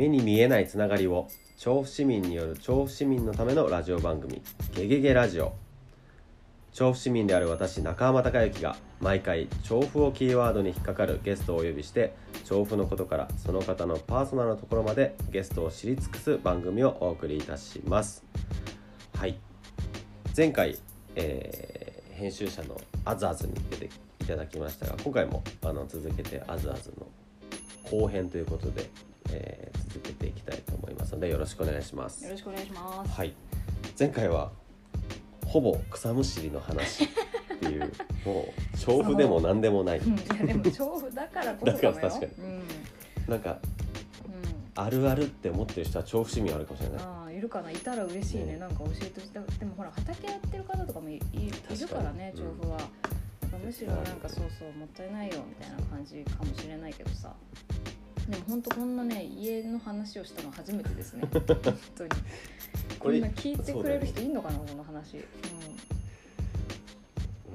[0.00, 4.40] 目に見えないつながりを調布市民による調布市民のためのラジオ番組
[4.74, 5.52] 「ゲゲゲラジオ」
[6.72, 12.14] 調布市民である私中浜孝之が毎回調布をキーワードに引っかかるゲストをお呼びして
[12.46, 18.24] 調布のことからその方のパーソナルなところまでゲストを知り尽くす番組をお送りいたします。
[19.18, 19.38] はい。
[20.34, 20.78] 前回、
[21.14, 23.88] えー編集者のあずあずに出て
[24.20, 27.06] いただきましたが今回もあの続けてあずあずの
[27.90, 28.90] 後編ということで、
[29.32, 32.24] えー続けていきたいと思いますのでよろしくお願いします。
[32.24, 33.10] よろしくお願いします。
[33.10, 33.34] はい。
[33.98, 34.52] 前回は
[35.46, 37.08] ほぼ草むしりの話っ
[37.58, 37.92] ていう
[38.24, 39.98] もう調布でも何でもない。
[39.98, 41.92] うん、いやでも調布だからこそかもよ。
[41.92, 42.44] だから確かうん。
[42.44, 42.62] うん。
[43.28, 43.58] なんか
[44.76, 46.98] あるあるって思ってる人は調布市民あるかもしれない。
[47.02, 47.70] ああいるかな。
[47.72, 48.52] いたら嬉しいね。
[48.52, 48.56] ね。
[48.58, 49.32] なんか教えてほしい。
[49.32, 52.78] ででもほら畑やってる方とかもいるからね調布は、
[53.64, 57.34] むしろなんかそうそうもったいないよみたいな感じかもしれないけどさ
[58.30, 61.24] でも本当こんなね家の話をしたの初めてですね。
[61.32, 61.54] 本当
[62.04, 62.10] に。
[62.98, 65.16] こんな聞いてくれる人いんのかなこの話。
[65.16, 65.22] も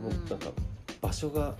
[0.09, 0.52] うなんか
[1.02, 1.56] 場所が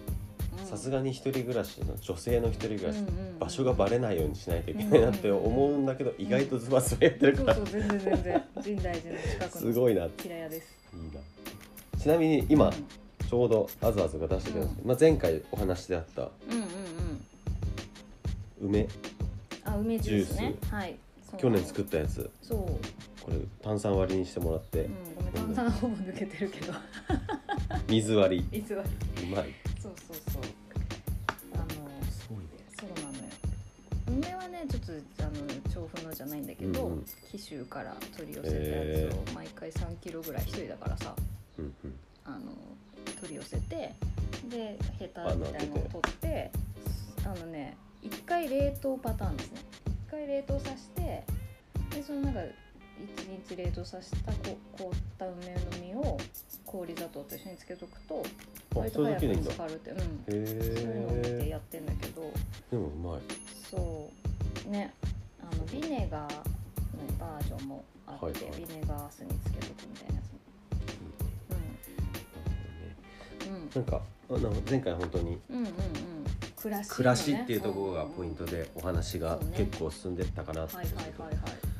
[0.60, 0.66] うん。
[0.66, 9.62] さすがに一人暮らしの女性の一人暮らし、うんうんうん場所がバレないようにしないといけないなって思うんだけど、意外とズバズバやってるから、そうそう全然全然深大寺の近くの。
[9.62, 10.68] すごいな平屋です。
[10.94, 12.00] いいな。
[12.00, 12.74] ちなみに今、うん。
[13.30, 16.65] ちょうどあずあずが出してくれたんですけど、まあ、前回お話であったうんうんうん
[18.62, 18.88] 梅。
[19.64, 20.56] あ梅ジュースね。
[20.70, 20.98] はい。
[21.38, 22.30] 去年作ったやつ。
[22.42, 22.82] そう、うん、こ
[23.30, 24.90] れ炭酸割りにしてもらって、
[25.34, 25.56] ごめん。
[25.56, 26.74] 炭酸ほぼ抜けてるけど。
[27.90, 28.60] 水割り。
[28.60, 29.54] いつはうまい。
[29.82, 30.42] そうそうそう。
[31.54, 31.66] あの
[32.78, 33.34] そうなのよ。
[34.08, 37.06] 梅はねちょっとあの調布のじゃないんだけど、うんうん。
[37.32, 41.14] 紀州から取り寄せたやつを毎回3キロぐらい一人だからさ。
[41.58, 41.94] うんうん。
[42.24, 42.40] あの
[43.20, 43.94] 取り寄せて
[44.50, 46.52] でヘタみたいのを取って。
[47.26, 49.62] あのね一回冷凍パターンですね。
[50.08, 51.24] 一回冷凍させて
[51.90, 52.42] でそのなんか
[53.18, 56.18] 一日冷凍させたこ凍った梅の実を
[56.66, 58.24] 氷砂糖と一緒につけとくと
[58.76, 59.98] 割と早く見つかるってうん。
[59.98, 62.32] へそういうのを見てえやってんだけど。
[62.72, 63.22] でもうまい。
[63.72, 64.10] そ
[64.68, 64.70] う。
[64.70, 64.94] ね。
[65.42, 66.40] あのビネガーの
[67.20, 68.62] バージョンもあって、はいはい。
[68.62, 70.30] ビネガー酢につけとくみたいなやつ。
[73.50, 73.56] うん。
[73.56, 73.70] うん。
[73.74, 75.72] なんかあの前回本当にうんうんうん
[76.70, 80.76] 暮らし、ね、っていうところがポイントでお話が結構進んでったかなって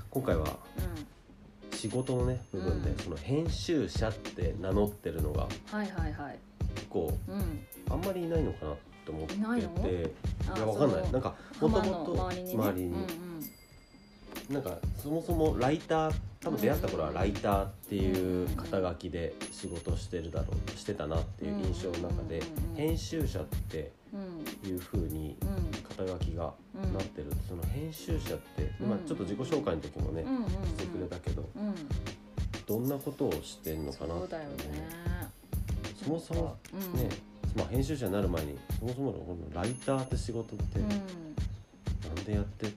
[0.10, 1.78] 今回はうん。
[1.78, 2.98] 仕事のね部分でうん。
[2.98, 5.48] その編集者って名乗ってるのが
[6.76, 7.66] 結構うん。
[7.92, 8.76] あんまりいないのかな
[9.06, 9.70] と思っていないの？
[9.70, 10.14] て
[10.54, 11.12] あいやわかんない。
[11.12, 13.06] なんかもともと周りに
[14.50, 22.44] なんかそもそもライター多分出会った頃はライターっていう肩書きで仕事してるだろうしてたなっていう印象の中で
[22.76, 24.05] 編集者ってうん
[24.68, 27.32] いう風にうん肩書きがうんなってる。
[27.48, 28.90] その編集者って、うん。
[28.90, 30.26] まあ、ちょっと自己紹介の時もね、
[30.68, 31.76] してくれたけどうん。
[32.66, 34.56] どんなことをしてんのかなってそうだよね。
[36.04, 37.00] そもそもうん。
[37.00, 37.10] ね
[37.56, 40.90] まあ、編集者になる前にそもそものこのライターって仕事ってうん。
[40.90, 40.96] な
[42.22, 42.68] んでやって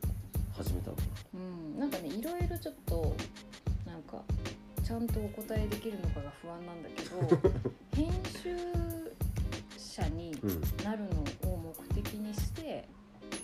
[0.56, 1.02] 始めたのか
[1.34, 1.38] う
[1.76, 3.14] ん、なんかねいろいろちょっと
[3.86, 4.22] なんか
[4.84, 7.50] ちゃんとお答えできるのかが不安なんだけど
[7.94, 8.10] 編
[8.42, 8.56] 集
[10.02, 10.30] 者に
[10.84, 11.04] なる
[11.42, 12.86] のを目的にして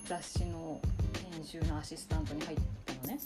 [0.07, 0.81] 雑誌の
[1.33, 3.21] 編集のアシスタントに入ったのね。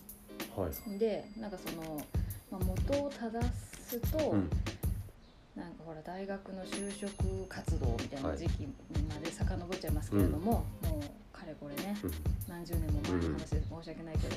[0.56, 0.98] はい。
[0.98, 2.02] でなんかその、
[2.50, 3.46] まあ、元を正
[3.86, 4.50] すと、うん。
[5.54, 10.64] なんかほら大学の就職活動みたいな時期まで遡っちゃいますけれども、も
[11.00, 12.12] うかれこれねうん。
[12.48, 14.36] 何十年も前の話で申し訳ないけど、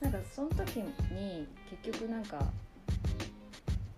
[0.00, 1.48] なんかその時に
[1.82, 2.38] 結局なんか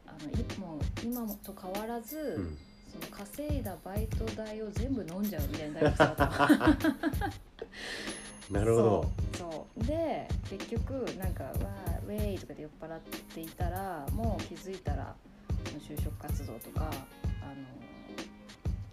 [0.07, 2.59] あのいもう今もと変わらず、うん
[2.91, 7.01] その稼いだバイト代を全部飲んじゃうみたいな大学生だったの。
[8.61, 9.13] なるほど。
[9.39, 9.85] そう。
[9.85, 15.15] で結局なんか「わーウェイ」とかで酔っ払っていたらもう気づいたら
[15.79, 16.91] 就職活動とか
[17.43, 17.63] あの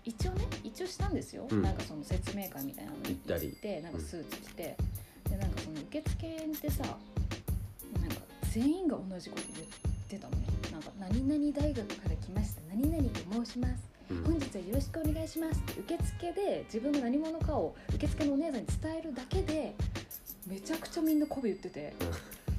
[0.04, 1.62] 一応ね一応したんですよ、うん。
[1.64, 3.52] なんかその説明会みたいなのに行ったり。
[3.54, 4.78] てなんかスーツ着て、
[5.30, 6.84] でなんかその受付ってさ
[8.00, 8.16] なんか
[8.52, 9.68] 全員が同じこと言っ
[10.08, 10.48] てたのね。
[10.72, 12.67] なんか「何々大学から来ました何々と申
[13.48, 14.24] します」うん。
[14.24, 15.60] 本日はよろしくお願いします。
[15.60, 19.76] って受付で自分が何者かを受付のお姉さんに伝えるだけで
[20.46, 21.94] めちゃくちゃみんな媚び言ってて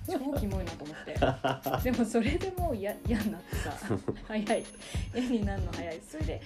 [0.07, 1.15] 超キモいなと思って。
[1.91, 3.73] でもそれでもう嫌嫌になってさ。
[4.27, 4.65] 早い。
[5.15, 6.01] 嫌になるの早い。
[6.09, 6.43] それで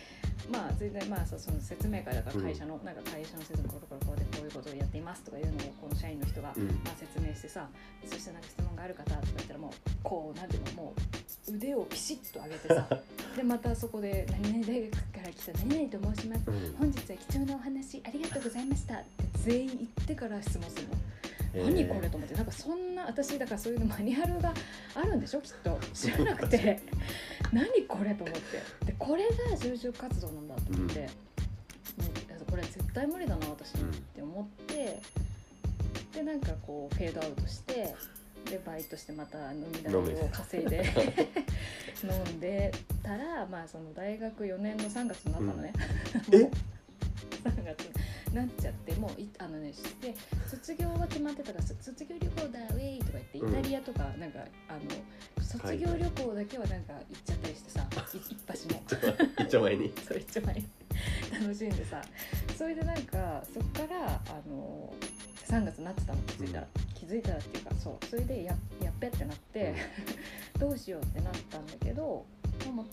[0.51, 6.67] まあ全然まあさその説明会だから会社の、なんか会社の説明これこれこうでこういうことをやっていますとかいうのをこの社員の人が、うん。
[6.67, 7.69] まあ、説明してさ
[8.05, 9.73] そしてなんか質問がある方とか言ったらもう
[10.03, 11.01] こうなんていうのもう
[11.49, 12.89] 腕をピシッと上げてさ
[13.37, 16.43] でまたそこで「何々大学から来た何々と申します。
[16.49, 16.75] うん。
[16.79, 19.05] 本日は貴重なお話ありがとうございました」って
[19.45, 20.95] 全員言ってから質問するの。
[21.55, 24.55] 何これと思ってなんかそんな私だからそういうマニュアルが
[24.95, 25.41] あるんでしょ？
[25.43, 25.79] きっと。
[25.93, 26.81] 知らなくて。
[27.53, 28.87] 何これと思って。
[28.87, 35.01] でこれが就職活動なんだと思って、もうこれ絶対無理だな私うんって思って。
[36.15, 37.95] でなんかこうフェードアウトして
[38.45, 40.85] でバイトしてまた飲み代を稼いで
[42.03, 42.73] 飲んで
[43.03, 45.73] たらまあその大学4年の3月になったのね、
[46.33, 46.51] え もう
[47.49, 47.85] 3月。
[47.85, 47.93] に
[48.33, 50.15] なっちゃってもういあのねで
[50.49, 53.53] 卒業は決まってたからそ卒業旅行だウェイとか言ってイうん。
[53.55, 54.39] タリアとかなんか、
[54.69, 57.87] あの卒業旅行だけはなんか行っちゃったりしてさい。
[58.19, 58.83] 一発も。
[59.39, 59.93] 一丁前に。
[60.07, 60.55] それ一番
[61.41, 62.03] 楽しんでさ。
[62.57, 64.93] それでなんかそっからあの
[65.49, 68.07] 3月になってたの気づいたら、気づいたらっていうかそう。
[68.07, 69.75] それでややっべってなって、
[70.59, 72.25] どうしようってなったんだけど
[72.65, 72.85] でも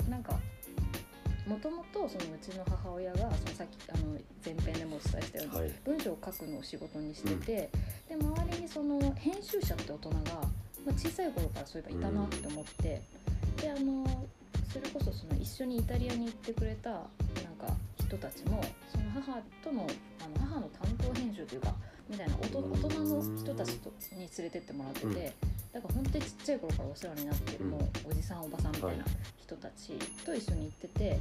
[1.50, 4.14] もともとそのうちの母親がそのさっきあの
[4.46, 5.72] 前編でもお伝えしたように、はい。
[5.84, 7.70] 文章を書くのを仕事にしてて、
[8.08, 13.02] で周りにその編集者って大人が、まあ、小さい頃からそういえばいたなって思って、
[13.62, 14.06] であの
[14.72, 17.02] それこそその一緒にイタリアに行ってくれたなん
[17.58, 19.88] か人たちもその母との
[20.24, 21.74] あの母の担当編集というか
[22.08, 25.10] みたいな大人大人の人たちとに連れてってもらってて、う
[25.46, 27.72] んだから本当にちっちゃい頃からお世話になってる、うん。
[27.72, 29.14] もうおじさんおばさんみたいなはい。
[29.38, 29.94] 人たち
[30.26, 31.20] と一緒に行ってて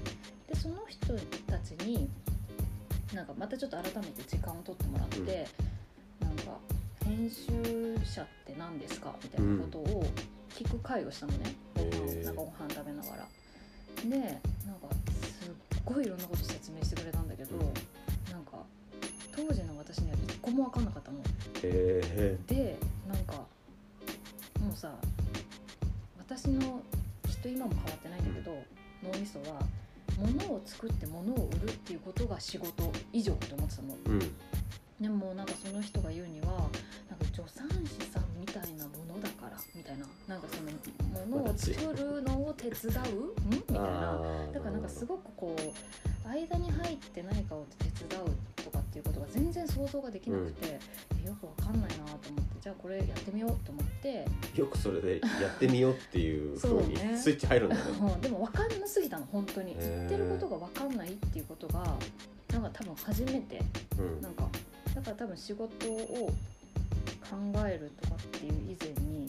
[0.48, 1.14] でその人
[1.46, 2.08] たちに
[3.14, 5.46] なんかまたちょっと改めて時間を取ってもらって、
[6.20, 6.28] うん。
[6.28, 6.58] なんか
[7.04, 10.04] 編集者って何ですかみたいなことを
[10.50, 12.06] 聞く会をしたのね、ごへー。
[12.06, 13.28] 飯なんかご飯食べながら。
[14.04, 14.40] でなんか
[15.40, 15.52] すっ
[15.84, 17.60] ごいいろんなこと説明してくれたんだけど、うん。
[18.32, 18.64] なんか
[19.34, 21.18] 当時の私には一個も分かんなかったの。
[21.62, 23.46] へでなんか
[24.68, 24.92] もうさ
[26.18, 26.82] 私の
[27.26, 28.62] きっと今も変わってないんだけど
[29.02, 29.58] 脳みそは
[30.18, 33.94] 物を作って物を売るっていうことが仕事以上って思ってたの。
[34.08, 34.18] えうん。
[35.00, 36.46] でもなんかその人が言うには
[37.08, 38.84] なんか助産師さんみたいな
[39.40, 40.06] からみたいな。
[40.26, 43.46] なんかその物を作るのを手伝う？
[43.46, 44.48] んみたいな。
[44.52, 48.30] だからなんかすごくこう間に入って何かを手伝う
[48.62, 50.72] とかっていうことが全然想像ができなくて、
[51.24, 52.60] よくわかんないなと思って。
[52.60, 54.26] じゃあこれやってみようと思って。
[54.54, 57.16] よくそれでやってみようっていう 風にそうね。
[57.16, 57.82] スイッチ入るんだね。
[58.00, 59.76] う んでも分かんなすぎたの本当に。
[59.78, 61.84] 言ってることが分かんないっていうことが
[62.52, 63.60] なんか多分初めて。
[63.98, 64.20] うん。
[64.22, 64.48] なんか
[64.94, 66.30] だから多分仕事を
[67.30, 67.36] 考
[67.66, 69.28] えるとかっていう以前に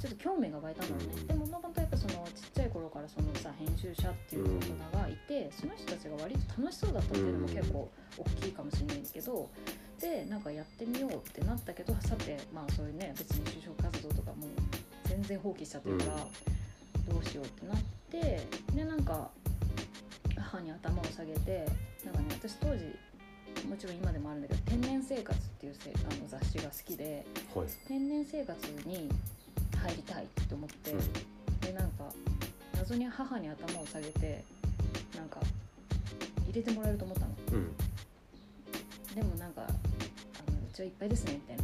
[0.00, 1.26] ちょっと興味が湧いたのね、うん。
[1.26, 9.48] でももともとやっぱそのちっちゃい頃からそのさ編集者っていう大人がいて、その人たちが割と楽しそうだったっていうのも結構大きいかもしれないんですけど
[10.00, 14.50] でなんかやってみようってなったけどさてまあそういうね別に就職活動とかもう
[15.08, 16.16] 全然放棄しちゃってるから、
[17.14, 17.78] どうしようってなっ
[18.10, 19.30] てでなんか
[20.36, 21.66] 母に頭を下げて
[22.04, 22.84] なんかね私当時
[23.68, 27.24] もちろん今でもあるんだけど「天然生活」っていうせあの雑誌が好きで
[27.54, 27.68] はい。
[27.86, 29.08] 天然生活に
[29.78, 31.12] 入りたいと思って、うん。
[31.60, 32.12] でなんか
[32.74, 34.44] 謎に母に頭を下げて
[35.16, 35.40] なんか
[36.46, 37.34] 入れてもらえると思ったの。
[37.52, 37.76] うん。
[39.14, 41.62] でもなんかあのうちはいっぱいですねみたいな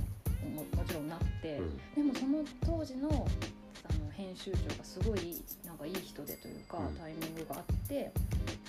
[0.63, 2.13] ももちろんなって、うん。
[2.13, 2.45] でもその
[2.79, 6.95] 当時のあの編集長がすごいなんかいい人でというか、うん。
[6.97, 8.13] タイミングがあって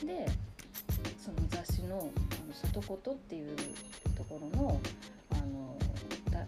[0.05, 0.29] で
[1.21, 1.97] その雑誌の
[2.33, 3.55] 「あの外こと」っていう
[4.17, 4.81] ところの
[5.29, 5.77] あの
[6.31, 6.45] だ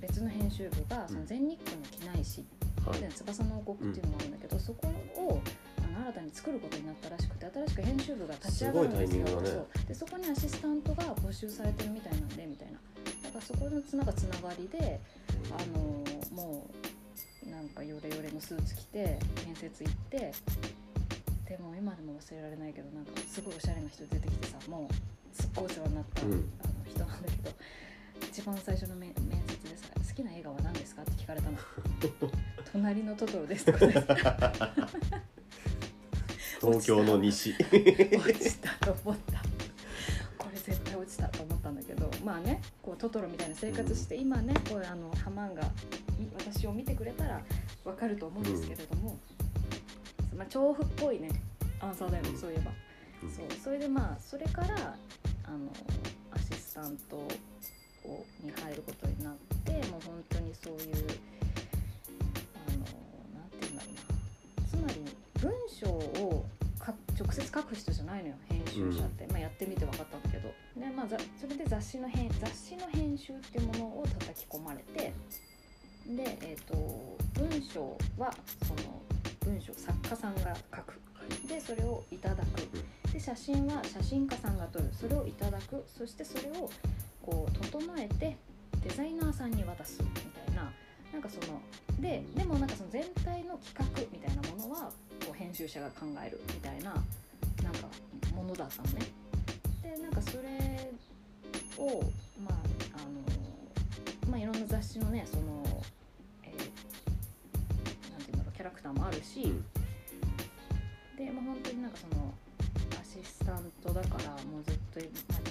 [0.00, 2.44] 別の編集部がその全日空の機内誌
[2.86, 3.00] はい。
[3.00, 5.40] で翼の王国っていうのがあるんだけど、そこを
[5.78, 12.78] あの新たに作ることになったらしくて新しく編集部が立ち上がるんですよねそうでそこにアシスタントが募集されてるみたいなんでみたいな。
[13.22, 15.00] だからそこのつながつながりで
[15.50, 16.04] あの
[16.34, 16.66] も
[17.46, 20.32] うなんかヨレヨレのスーツ着て面接行って
[21.48, 24.94] でも今でも忘れられないけどなんかすごいおしゃれな人出てきてさもう
[25.42, 26.32] すっごいお世話になった、うん。
[26.32, 26.40] あの
[26.88, 27.50] 人なんだけど
[28.22, 31.58] 一番最初の面面接でさ「好きな映画は何ですか?」って聞かれたの
[32.72, 34.00] 「隣のトトロです」って答えて
[36.60, 37.52] 東京の西。
[37.60, 39.42] 落ちたと思った。
[40.38, 45.62] これ絶対落ちたと思ったんだけどまあねこうトトロみたいな生活して、今ねこうあのハマンが
[46.18, 47.42] み私を見てくれたら
[47.84, 49.18] わかると思うんですけれども、
[50.36, 51.28] まあ、調布っぽいね。
[51.80, 52.38] アンサーだよね、うん。
[52.38, 52.70] そういえば、
[53.22, 53.30] うん。
[53.30, 53.46] そう。
[53.62, 54.96] それでまあそれから
[55.44, 55.70] あの
[56.30, 57.28] アシスタントを
[58.42, 61.06] に入ることになってもう本当にそういう
[62.54, 62.78] あの
[63.38, 64.68] なんていうんだろうな。
[64.68, 65.04] つまり
[65.40, 66.46] 文章を
[66.78, 68.34] 書く直接書く人じゃないのよ。
[68.48, 70.52] 編集者って、まあ、やってみて分かったんだけど。
[70.78, 75.12] で、まあ、ざそれで雑誌の編雑誌の編集っていうものを叩き込まれて。
[76.06, 78.30] で、えー、と文章は
[78.66, 79.00] その
[79.44, 81.00] 文章作家さんが書く。
[81.48, 83.12] でそれをいただく。
[83.12, 84.90] で写真は写真家さんが撮る。
[84.92, 85.84] それをいただく。
[85.86, 86.70] そしてそれを
[87.22, 88.36] こう整えて
[88.82, 90.02] デザイナーさんに渡す。
[90.02, 90.72] みたいな。
[91.12, 91.60] なんかその
[92.00, 94.90] ででもなんかその全体の企画みたいなものは
[95.24, 96.40] こう編集者が考える。
[96.48, 96.94] みたいな
[97.62, 97.88] なんか
[98.34, 99.06] ものだったのね。
[99.82, 100.90] でなんかそれ
[101.78, 102.02] を
[102.42, 102.54] まあ
[102.96, 102.98] あ
[104.26, 109.64] のまあいろんな雑誌のねその、ャラクターもあるし、うん。
[111.16, 112.34] でまあ本当になんかその
[113.00, 115.00] アシスタントだからもうずっと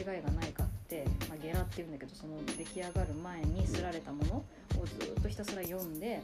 [0.04, 4.36] 間違いがないかって、まあ、ゲラって言うんだけどその出来上がる前にすられたもの
[4.82, 6.22] をずっとひたすら読んで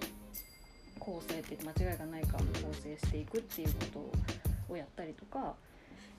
[1.00, 2.43] 構成って言って間違いがないか構
[2.74, 4.12] 成していくっていうこ
[4.67, 5.53] とをやったりとか。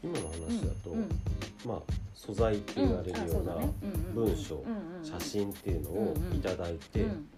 [0.02, 1.08] 今の話だと、うんうん。
[1.66, 1.80] まあ
[2.14, 3.54] 素材って言われるあような
[4.14, 4.64] 文章
[5.02, 7.28] 写真っていうのをいただいて、うん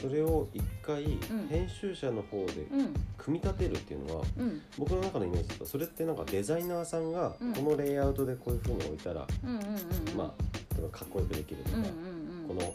[0.00, 1.20] それを一回ん。
[1.48, 2.94] 編集者の方でうん。
[3.18, 4.60] 組み立てるっていうのはうん。
[4.78, 7.54] 僕の中のイメージだとそれってなんかデザイナーさんがうん。
[7.54, 9.68] このレイアウトでこういう風に置いたら、うんうんうんう
[10.14, 10.16] ん。
[10.16, 10.42] まあ
[10.74, 12.48] 例えばかっこよくできるとか、うんうんうん。
[12.48, 12.74] この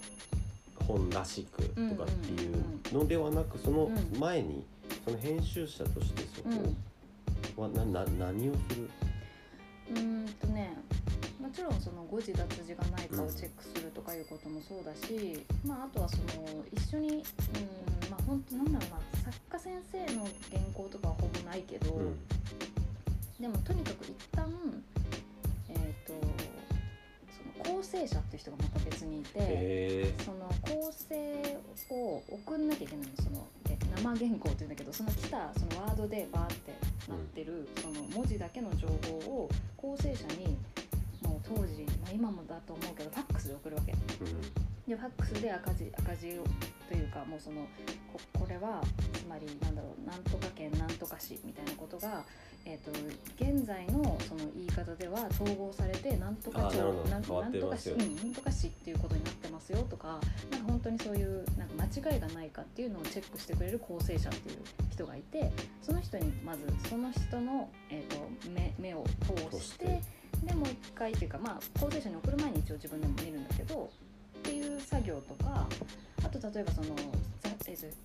[0.86, 2.56] 本らしくとかっていう
[2.94, 4.20] のではなくそのうん。
[4.20, 4.64] 前に
[5.04, 6.76] その編集者としてそうん。
[7.56, 8.90] こはなな何をする？
[9.92, 10.97] うーんとねも
[11.58, 16.24] ちろんその誤字脱字がないかをチェックするとかいうこともそうだし、まあ、あとはその
[16.72, 17.18] 一緒にうん
[18.12, 22.16] まあ本当なんだろうな作家先生の原稿とかはほぼないけど、うん
[23.40, 24.52] でもとにかく一旦
[25.70, 26.14] えっ、と
[27.64, 29.30] その構成者っていう人がまた別にいて。
[29.36, 31.58] へその構成
[31.92, 36.74] を送んなきゃいけないのそのえ生原稿っていうんだけどその来たそのワードでバーって
[37.08, 40.58] なってる、その文字だけの情報を構成者に
[41.48, 43.94] 当時、まあ、今もだと思うけどファックスで送るわけ。
[44.88, 46.44] でファックスで赤字赤字を
[46.88, 47.68] というかもうその
[48.14, 48.82] ここれは
[49.14, 52.24] つまりなんだろうなんとか県なんとか市みたいなことが、
[52.66, 52.92] えー、と
[53.36, 56.76] 現在のその言い方では統合されてなんとか町
[57.10, 64.58] なんとか市、うん、なんとか市っていうことになってますよとかなんか本当にそういうなんか間違いがないかっていうのをチェックしてくれる構成者っていう
[64.90, 65.52] 人がいて
[65.82, 69.06] その人にまずその人の、えー、と目目を
[69.52, 70.02] 通して
[70.44, 73.90] でもう一回っていうかまあ構成者に送る前に一応自分でも見るんだけど
[74.40, 75.68] っていう作業とか
[76.24, 76.96] あと例えばその、
[77.44, 77.58] えー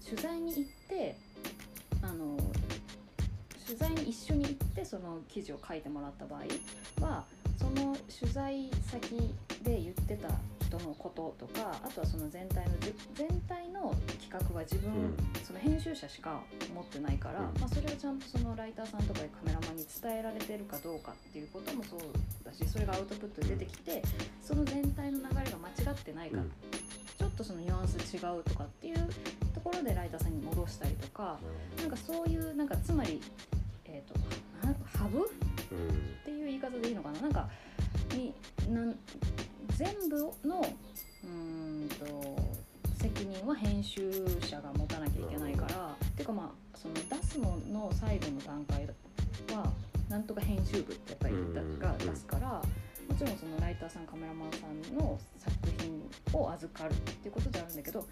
[0.05, 1.17] 取材に行って
[2.03, 2.37] あの
[3.65, 7.25] 取材に一緒に行ってその記事を書いてもらった場合は
[7.57, 10.29] その取材先で言ってた
[10.79, 12.73] 人のこととかあとはその全体の
[13.15, 15.17] 全体の企画は自分、うん。
[15.45, 16.41] その編集者しか
[16.75, 17.61] 持ってないから、うん。
[17.61, 22.01] まあ、それをちゃんとそのライターさんとかカメラマンに伝えられてるかどうかっていうこともそう
[22.45, 24.03] だしそれがアウトプットで出てきて
[24.41, 26.53] その全体の流れが間違ってないか、うん。
[27.19, 28.97] ちょっとそのニュアンス違うとかっていう
[29.55, 31.39] ところでライターさんに戻したりとか
[31.79, 33.21] なんかそういうなんかつまり、
[33.85, 34.19] えー、と
[34.67, 35.19] なハブ？
[35.19, 35.21] っ
[35.73, 36.25] うん。
[36.25, 37.21] ていう言い方でいいのかな？
[37.21, 37.49] なんか
[38.15, 38.33] に
[38.69, 38.95] なん
[39.83, 42.37] 全部のうーんと
[43.01, 48.87] 責任は編集者が持たなきゃいけないからていうかまあその出すのの最後の段階
[49.57, 49.73] は
[50.09, 51.35] なんとか編集部ってやっぱり
[51.81, 52.63] が出すから。
[53.09, 58.07] もちろんそのライターさんカメラマンさんの作品を預かるっていうことであるんだけど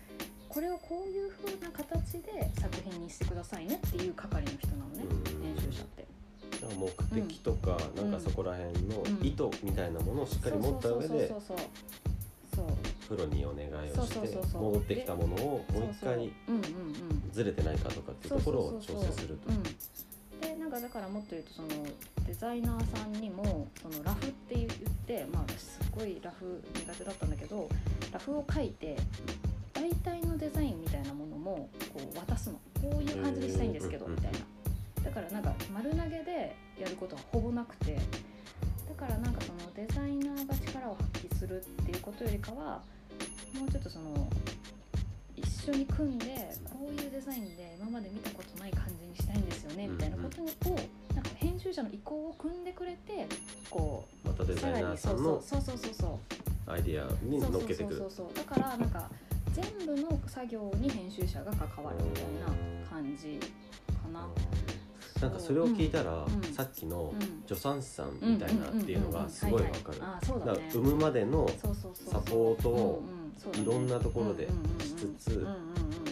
[0.48, 6.19] これをこういう風な形で作品にしてくださいねっていう係の人なのねうん編集者って。
[6.68, 9.26] 目的とか、なんかそこら辺のうん。
[9.26, 11.32] 意図みたいなものをしっかり持った上で
[13.08, 16.32] プロにお願いをして戻ってきたものをもう一回
[17.32, 19.48] ずれてないかとかっていうところを調整すると。
[19.48, 19.62] うん、
[20.40, 21.68] でなんかだからもっと言うとその
[22.26, 24.68] デザイナーさんにもそのラフって言っ
[25.06, 27.68] てまあ私すっごいラフ苦手だったんだけど
[28.12, 28.96] ラフを書いて
[29.72, 32.60] 大体のデザインみたいなものもこう渡すの。
[32.80, 34.38] こういう感じにしたいんですけどうんみたいな
[35.04, 37.98] だからなんか丸投げでやることはほぼなくて
[38.88, 42.82] だからなんかそのデザイナーが力を発揮するっていうことよりかは
[43.58, 44.28] もうちょっとその
[45.36, 46.26] 一緒に組んで
[46.64, 50.76] こういうデザインで今まで見たことない感じにしたいんですよねみたいなことにを
[51.14, 53.26] なんか編集者の意向を組んでくれて
[53.70, 56.70] こまたデザイナーうさらにさんのそうそうそうそう。
[56.70, 57.90] アイディアに乗っけてく。
[57.90, 58.36] るそうそうそうそう。
[58.36, 59.10] だからなんか
[59.52, 63.40] 全部の作業に編集者が関わるみたいな感じ
[64.02, 64.28] かな。
[65.20, 67.42] なんかそれを聞いたら、うんさっきのうん。
[67.46, 69.98] 助産師さんみたいなっていうのがすごいわかる。
[69.98, 70.00] う
[70.46, 73.02] だから産むまでのサポートを
[73.54, 74.46] いろんなところで
[74.80, 75.46] しつつ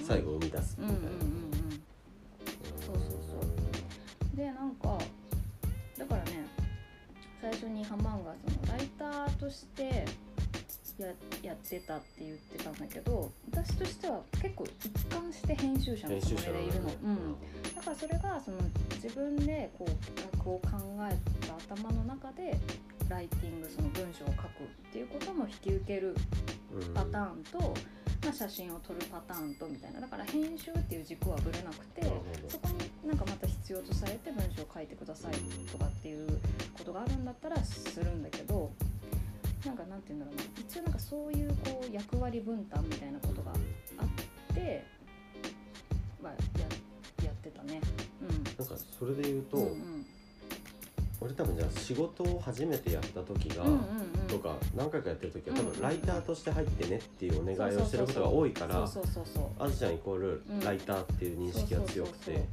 [0.06, 1.00] 最後生み出すみたいな。
[2.84, 4.36] そうそうそう。
[4.36, 4.98] でなんか
[5.96, 6.46] だからね
[7.40, 10.04] 最初にハマンがそのライターとして
[10.98, 11.06] や
[11.42, 17.47] やってたって言ってたんだけど私としては結構一貫して編集者のつもりでいるの、うん、だ
[17.88, 18.58] からそれがその
[19.02, 20.68] 自分でこう企画を考
[21.10, 21.16] え
[21.46, 22.58] た頭の中で
[23.08, 26.14] ライティングその文章を書くっていうことも引き受ける
[26.70, 26.94] うん。
[26.94, 27.58] パターンと、
[28.22, 30.00] まあ、写真を撮るパターンとみたいな。
[30.00, 32.02] だから編集っていう軸はぶれなくて
[32.48, 35.32] そこになんかまた必要とされて文章を書いてください
[35.72, 36.28] とかっていう
[36.76, 38.70] ことがあるんだったらするんだけど
[39.64, 40.42] なんかなんて言うんだろうな。
[40.60, 43.54] 一応なんかそういうこう役割分担みたいなことがあ
[44.04, 44.84] って、
[46.22, 46.67] まあ、やや
[47.48, 47.80] ってたね。
[48.58, 49.70] なんかそれで言うと、うんうん。
[49.70, 50.06] うん
[51.20, 53.80] 俺多分じゃあ仕事を初めてやった時が、うんうんうん。
[54.28, 55.80] とか何回かやってる時は多うんうんうん。
[55.80, 59.00] 分ライターとして入ってねっていうお願いをしてることが多いからあず
[59.78, 62.44] ちゃんイコールうんライターっていう認識が強くて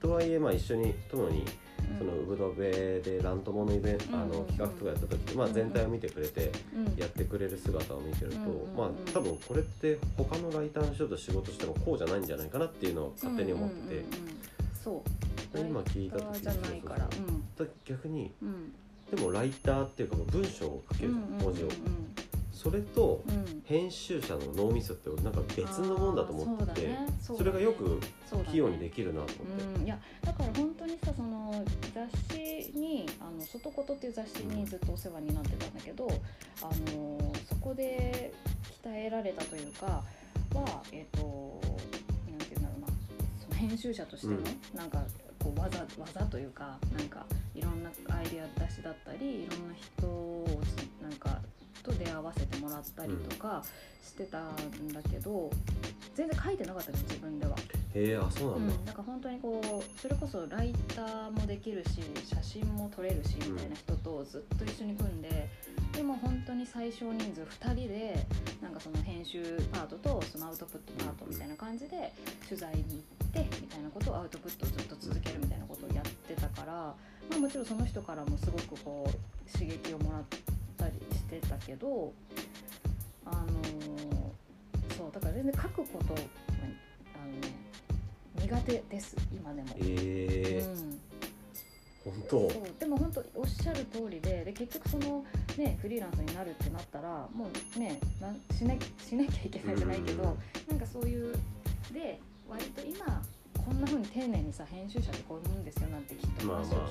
[0.00, 1.44] とはいえまあ一緒に友に
[1.98, 6.50] そのウブドベでラントモのイベント、あの企画とかやった時って、まあ、全体を見てくれて
[6.96, 8.38] やってくれる姿を見てると、
[8.76, 14.04] まあ多分これって他のライターの人と仕事してもこうじゃないんじゃないかなっていうのを勝手に思ってて、
[14.82, 15.02] そ
[15.52, 15.56] う。
[15.56, 17.08] で今聞いた時じゃないから。
[17.84, 18.32] 逆に
[19.10, 21.72] でもライターっていうか文章を書ける文字を、うん
[22.54, 23.34] それとうん。
[23.34, 27.08] うん編集者の脳みそってなんか別のもんだと思っててあーそね。
[27.22, 27.38] そね。
[27.38, 27.98] それがよく
[28.50, 29.80] 器用にできるなと思って。
[29.80, 36.06] うん、いやだから本当にさその雑誌に「あの外言」っていう雑誌にずっとお世話になってたんだけど、
[36.60, 38.34] あのそこで
[38.82, 40.04] 鍛えられたというか
[40.52, 41.60] はえっ、と
[42.28, 42.86] なんていうんだろうな。
[43.40, 44.40] その編集者としての、
[44.74, 45.02] なんか
[45.42, 51.40] こう技技というかなんかいろんなアイデア出しだったりいろんな人をつなんか
[51.84, 53.62] と出会わせてもらったりとか
[54.02, 54.56] してたん
[54.92, 55.50] だけど、
[56.14, 57.56] 全然書いてなかったの自分では。
[57.94, 65.48] へえあそうなんだ、うん、なんか本当にこうそれこそライターもできるし写真も撮れるしみたいな人とずっと一緒に組んで
[65.92, 68.26] でも本当に最小人数2人で
[68.60, 72.12] なんかその編集パートとそのアウトプットパートみたいな感じで
[72.48, 76.96] 取材に行ってみたいなことをアウトプットをずっと続けるみたいなことをやってたから、ま
[77.36, 80.42] あ、もちろんその人からもすごくこう刺激をもらったり
[81.40, 82.12] してたけど
[83.26, 86.22] あのーそうだから全然書くこと、まあ
[87.22, 87.48] あのね
[88.40, 89.68] 苦手です今でも。
[89.80, 91.00] ええうん。
[92.04, 92.48] 本当？
[92.78, 95.24] でも本当おっしゃる通りでで結局その
[95.56, 97.98] ねフリーランスになるってなったらもうね
[98.56, 100.38] しなしなきゃいけないじゃないけど、うん。
[100.68, 101.34] なんかそういう
[101.92, 103.22] で割と今
[103.64, 106.88] こんな風に丁寧にさ編集者ってこういうもんですよなんてきっと話を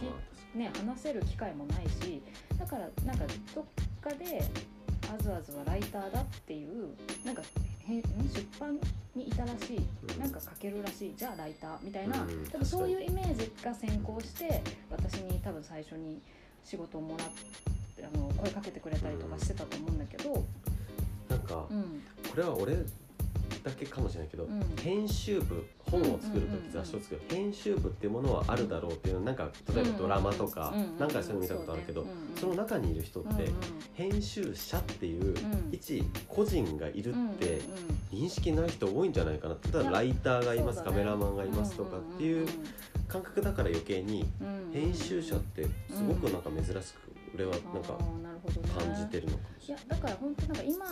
[0.56, 2.22] ね、話せる機会もないし
[2.60, 3.66] だからなんかどっ
[4.00, 4.44] かで
[5.12, 6.90] あずあずはライターだっていう
[7.26, 7.42] なんか
[7.88, 8.80] 出版
[9.16, 10.20] にいたらしいうん。
[10.20, 16.22] なんか書けるらしいじゃあライターみたいな、うん多分そういうイメージが先行して私に多分最初に
[16.64, 17.28] 仕事をもらっ
[17.98, 20.46] てあの声かけてくれたりとかしてたと思うんだけど、
[21.30, 22.02] なんかうん。
[22.30, 24.64] これは俺だけかもしれないけど、うん。
[24.82, 25.68] 編集部
[26.00, 26.72] 本を作るうんうんうんうん。
[26.72, 31.00] 時雑誌を作る編集部っていうものはあるだろうっていうのなんか例えばドラマとかうんうんうん。
[31.00, 33.54] なんかそういうの見たことあるけどその中にいる人ってうん
[33.94, 35.70] 編集者っていううん。
[35.72, 37.60] 一個人がいるうんって
[38.12, 38.20] うん。
[38.20, 42.48] 認識ない人多いんじゃないかな例えばライターがいますカメラマンがいますとかっていう
[43.08, 44.26] 感覚だから余計に
[44.72, 46.74] 編集者ってすごくなんか珍しく
[47.36, 47.98] 俺はなんか
[48.80, 49.72] 感じてるのかもしい。
[49.72, 50.86] やだから本当なんか今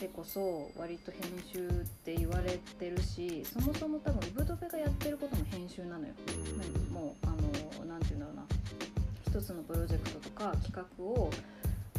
[0.00, 1.70] でこそ割と編集っ
[2.04, 6.12] て言われてるしそもそも多分ウブドベがやってることも編集なのよ。
[6.26, 6.84] れないなん。
[6.84, 8.42] かもうあのなんて言うんだろうな。
[9.26, 11.30] 一つのプロジェクトとか企画を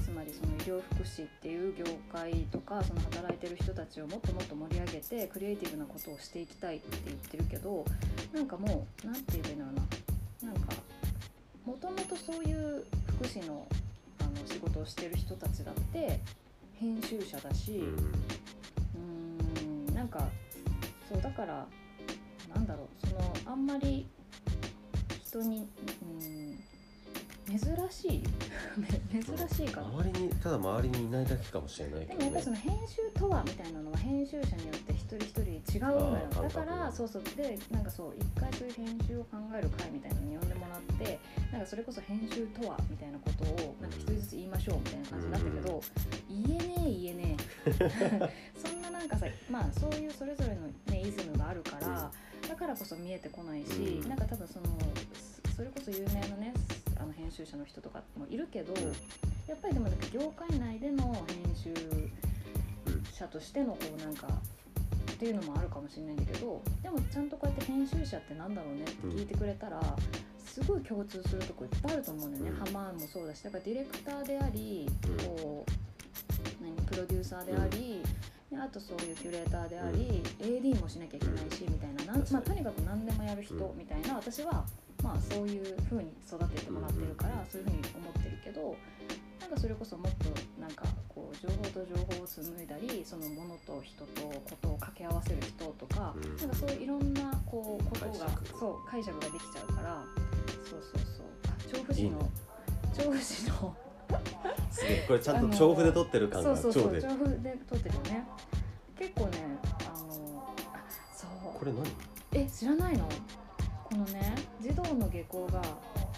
[0.04, 7.84] つまりその医療福祉っていう業界とかその働いてる人たちをもっともっと盛り上げてクリエイティブなことをしていきたいって言ってるけど
[8.34, 9.76] なんかもうなんて言えばいいんだろう
[10.46, 10.54] な。
[10.54, 10.74] なんか
[11.66, 12.86] もともとそういう
[13.18, 13.76] 福祉のあ
[14.42, 16.20] の仕事をしてる人たちだって
[16.80, 17.84] 編集者だし、
[18.96, 20.28] うんなんか
[21.12, 21.66] そうだから
[22.54, 24.08] なんだろうそのあんまり
[25.24, 25.68] 人に
[26.22, 26.47] うん
[27.48, 28.24] 珍しい
[29.24, 29.88] 珍しいかな。
[29.88, 32.16] 周りにただ周りにいないだけかもしれないけどね。
[32.16, 35.30] でもやっぱりその編集とはみたいなのは編集者によって一人一
[35.64, 36.28] 人違うのよ。
[36.30, 37.24] だからそうそう。
[37.36, 41.20] でなんかそう一回そういう編集を考える会みたいなのに呼んでもらって
[41.52, 45.82] なんかそれこそ編集とはみたいなことをなんか一人ずつ言いましょうみたいな感じになったけど、
[46.30, 48.34] 言えねえ言えねえ。
[48.60, 52.12] そんななんかさまあそういうそれぞれの、ね、イズムがあるから、
[52.48, 54.10] だからこそ見えてこないし、うん。
[54.10, 54.66] なんか多分その
[55.48, 56.54] そそれこそ有名なね
[57.00, 58.74] あの編集者の人とかもいるけど、
[59.48, 61.74] やっぱりでもなんか業界内での編集
[63.14, 64.28] 者としてのこうなんか
[65.12, 69.82] っていうのもあるかもしれないんだけどでもちゃんとこうやって編集者ってなんだろうねって聞いてくれたら、
[70.46, 72.58] すごい共通するとこいっぱいあると思うんだよね、うん。
[72.58, 75.18] ハマーンもそうだしだからディレクターであり、うん。
[75.40, 78.02] こう何プロデューサーであり、
[78.50, 84.66] であとそういうキュレーターであり、AD もしなきゃいけないし、みたいななん、まあ、とにかく何でもやる人うんみたいな私は
[85.08, 88.76] まあそういう風に育ててもらってるから、そういう風に思ってるけど
[89.40, 90.26] ななんかそれこそもっと
[90.60, 96.36] なんかこう情報と情報を紡いだりそのものと人とことを掛け合わせる人とか、うん。
[96.36, 98.60] なんかそういういろんなこうことが解釈。
[98.60, 100.04] そう解釈ができちゃうから
[100.70, 101.26] そうそうそう。
[101.48, 102.30] あ調布市の
[102.94, 103.78] 調布市の
[104.70, 107.58] すげえこれちゃんと調布で撮ってる感がそうそうそう調布で。
[107.70, 108.28] 撮ってるよね。
[109.00, 110.44] 結構ねあの
[110.74, 110.84] あ
[111.16, 111.58] そう。
[111.58, 111.86] これ何？
[112.34, 113.06] え知らないの？
[113.06, 113.12] こ
[113.98, 115.62] のね児童の下校が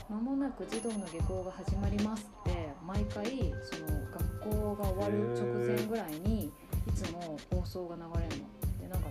[0.09, 3.25] 間もなく児童の下校が始まりますって毎回
[3.63, 8.47] その学校が終わる直前ぐらいにいつも放送が流れるの。
[8.81, 9.09] でなんか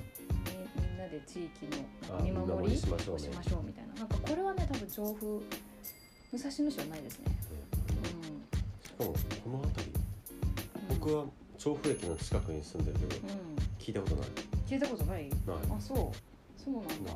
[0.76, 1.66] みみんなで地域
[2.10, 3.94] の見守りをしましょうみたいな。
[3.94, 7.26] なんかこれはね多分調布武蔵野市はないですね。
[8.82, 9.14] しかもこ
[9.50, 9.92] の辺り
[10.90, 11.24] うん、僕は
[11.56, 14.28] 調布駅の近くに住んでるけどうん、聞いたことない。
[14.66, 15.30] 聞いたことない？
[15.46, 15.98] あそう。
[16.62, 17.12] そうなんだ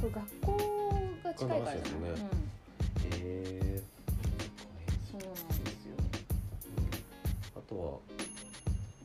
[0.00, 0.56] これ学校
[1.24, 1.78] が近いからう
[3.20, 3.82] え
[5.10, 5.94] そうなんですよ。
[7.56, 7.84] あとは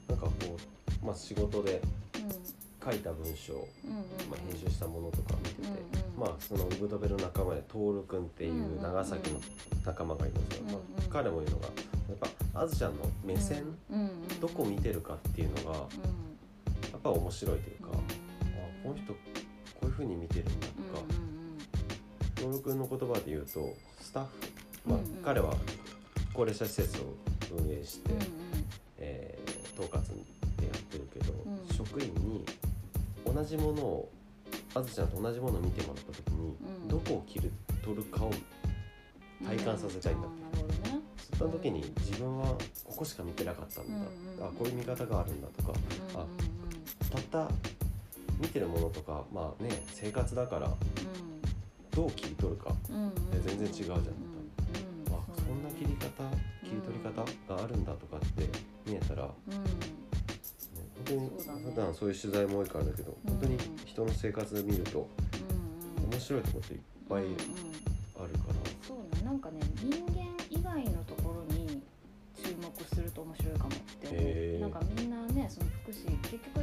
[0.10, 0.58] なんかこ
[1.02, 3.66] う、まあ、仕事でう書いた文章、んうんうん。
[4.30, 5.78] まあ、編集したものとか見てて、うんうん
[6.16, 7.74] まあそのウブドベの仲間で徹
[8.08, 9.42] くんっていう長崎の
[9.84, 11.10] 仲間がいるんですよ、まあうんうん。
[11.10, 11.72] 彼も言うのがや
[12.14, 12.18] っ
[12.54, 14.40] ぱあずちゃんの目線、うんうんうん。
[14.40, 15.86] どこ見てるかっていうのがや
[16.98, 17.96] っぱ面白いというか、あ
[18.84, 19.20] この人こ
[19.82, 21.02] ういう風に見てるんだとか、
[22.36, 24.30] 徹君の言葉で言うとスタッフ、
[24.90, 25.06] まあうん。
[25.06, 25.56] うん彼は
[26.34, 27.16] 高齢者施設を
[27.58, 28.28] 運営して、うんうん。
[29.00, 30.00] えー統括
[30.62, 31.76] でやってるけど、うん。
[31.76, 32.46] 職員に
[33.26, 34.10] 同じものを
[34.76, 36.88] あずちゃんと同じものを見てもらった時に、うん。
[36.88, 37.52] どこを切る
[37.84, 38.32] 取るかを
[39.46, 41.38] 体感させたいんだって。
[41.38, 42.46] その時に自分は
[42.86, 44.02] ここしか見てなかったんだ、うん
[44.38, 45.74] うんあこういう見方があるんだとか
[46.16, 47.10] うんうんうん。
[47.10, 47.50] たった
[48.44, 50.70] 見てるものとかまあね生活だから
[51.92, 53.04] どう切り取るか、うんうん。
[53.06, 53.90] うん全然違うじゃん。
[53.90, 54.04] うんうん
[55.12, 56.08] あそんな切り方
[56.64, 57.24] 切り取り方
[57.56, 58.50] があるんだとかって
[58.86, 59.56] 見えたら、ねうん。
[59.58, 59.70] 本
[61.06, 61.30] 当に
[61.72, 65.08] 普段そういう取材も多いからだけど、本当に人の生活を見ると
[66.12, 66.80] 面白いところっていっ
[67.10, 67.36] ぱいうんうん。
[67.36, 67.38] あ
[68.28, 68.54] るから、
[68.88, 69.22] そうね。
[69.26, 71.82] なんかね人間以外のところに
[72.42, 74.60] 注目すると面白いかもって思う。
[74.62, 76.63] なんかみんなねその福祉結局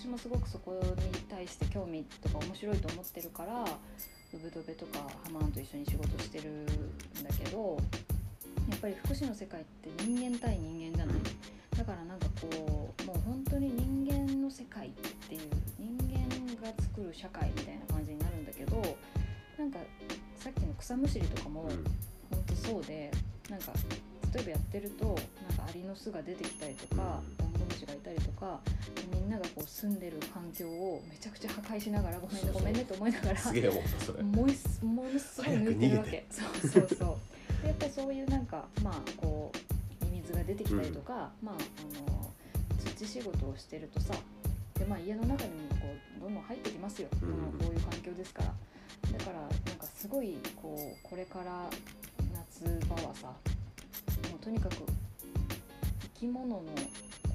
[0.00, 0.80] 私もすごくそこ
[1.12, 7.76] に対して興味とか面白いと思ってるからウブドベとかハマーンと一緒に仕事してるんだけど
[8.70, 11.16] やっぱり福祉の世界って人間対人間じゃない。
[11.76, 14.90] だからなんかこうもう本当に人間の世界っ
[15.28, 15.40] ていう
[15.78, 18.76] 人間が作る社会みたいな感じになるんだけど
[19.58, 19.78] なんか
[20.36, 21.68] さっきの草むしりとかもうん。
[22.30, 23.10] 本当そうで
[23.50, 23.72] なんか
[24.32, 27.49] 例えばやってるとなんかアリの巣が出てきたりとかダン
[27.80, 28.60] ゴムシがいたりとか
[29.12, 34.22] みんながこう住んでる環境をめちゃくちゃ破壊しながらごめんねごめんねと思いながらすげえ思ったそれ。
[34.22, 34.52] ももの
[35.18, 36.26] すごい抜いてるわけ。
[36.30, 37.16] そうそうそう。
[37.62, 39.52] でやっぱりそういうなんかまあこ
[40.02, 42.30] うミミズが出てきたりとか、まああの
[42.96, 44.14] 土仕事をしてるとさ
[44.78, 45.86] で、まあ、家の中にもこ
[46.18, 47.28] うどんどん入ってきますよ、うん。
[47.30, 48.52] まあこういう環境ですから。
[49.18, 51.68] だからなんかすごいこうこれから
[52.34, 53.34] 夏場はさも
[54.36, 54.76] うとにかく
[56.14, 56.62] 生き物の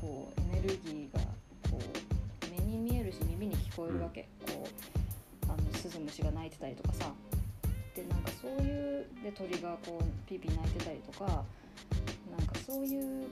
[0.05, 1.19] こうエネルギーが
[1.71, 4.67] こう目に見えるし耳に聞こえるわけ、こ
[5.47, 7.11] うあのスズムシが鳴いてたりとかさ。
[7.95, 11.25] でなんかそういうで鳥がこうピーピー鳴いてたりとか
[12.29, 13.27] なんかそういう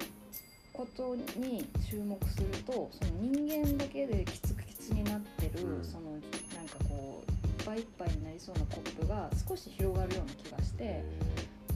[0.72, 5.84] ことに注目するとその人間だけでキツキツになってる、うん。
[5.84, 11.04] そのなんかこういっぱいいっぱいになりそうなコップが少し広がるような気がして。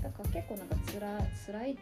[0.02, 1.82] だから結構なんかつら辛いって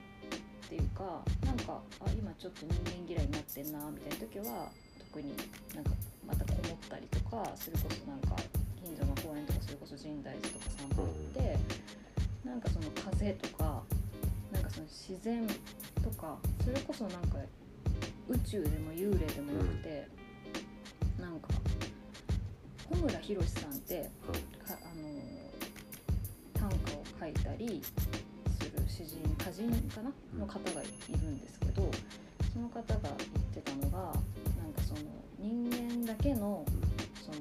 [0.74, 2.74] いうかなんかあ今ちょっと人
[3.06, 5.38] 間嫌いになってんなみたいな時は特に
[5.76, 5.92] なんか
[6.26, 8.36] またこもったりとかそれこそなんか
[8.84, 11.58] 近所の公園とかそれこそ深大寺とか散歩行って、
[12.44, 13.84] なんかその風とか
[14.52, 15.48] なんかその自然
[16.04, 17.38] とかそれこそなんか
[18.28, 20.08] 宇宙でも幽霊でもよくて、
[21.20, 21.50] なんか
[22.90, 24.10] 穂村弘さんって
[24.66, 25.10] かあの
[26.54, 27.82] 短歌を書いたり
[28.96, 30.12] 詩人歌人かな？
[30.34, 30.40] うん。
[30.40, 31.92] の方がいるんですけど
[32.54, 33.14] その方が言っ
[33.54, 35.02] てたのがなんかその
[35.38, 36.64] 人間だけの
[37.22, 37.40] その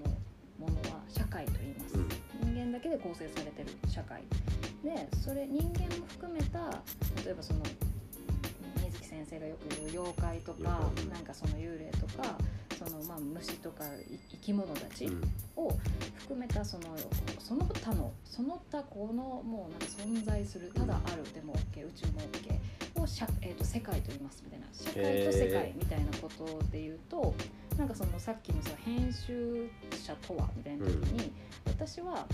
[0.58, 2.08] ものは社会と言います、うん。
[2.54, 4.22] 人間だけで構成されてる社会。
[4.82, 6.82] でそれ人間も含めた
[7.24, 7.60] 例えばその
[8.82, 12.36] 水木先生がよく言う妖怪とかうんなんかその幽霊とか
[12.78, 15.22] そのまあ虫とかい生き物たち、うん。
[15.56, 15.72] を
[16.18, 16.84] 含めたその
[17.38, 27.34] その他のその他このもうなんか存在するただあるでも OK 宇宙も OK を社、えー、と世界と言いますみたいな社会と世界みたいなことで言うと、
[27.76, 29.68] なんかそのさっきのさ編集
[30.04, 31.32] 者とはみたいな時に、
[31.66, 32.26] 私は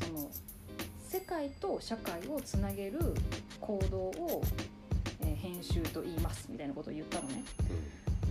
[0.00, 0.28] その
[1.08, 2.98] 世界と社会をつなげる
[3.60, 4.42] 行動を、
[5.20, 7.42] えー編集と言いますみたいなことを言ったのね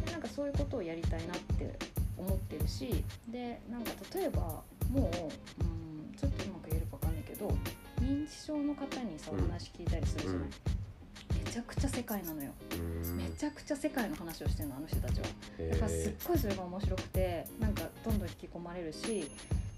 [0.06, 1.78] でなんかそういうことをやりたいなって
[2.18, 7.48] 思ってるしでなんか例えばもう、うん、ちょっとうまく言えるか分かんないけど
[8.02, 11.46] 認知症の方にさおうん話聞いたりするじゃない、うん。
[11.46, 13.18] めちゃくちゃ世界なのよ、うん。
[13.18, 15.28] めちゃくちゃ世界の話をしてるのあの人たちは。
[15.60, 19.30] へだからすっーごいそれが面白くてなんかどんどん引き込まれるし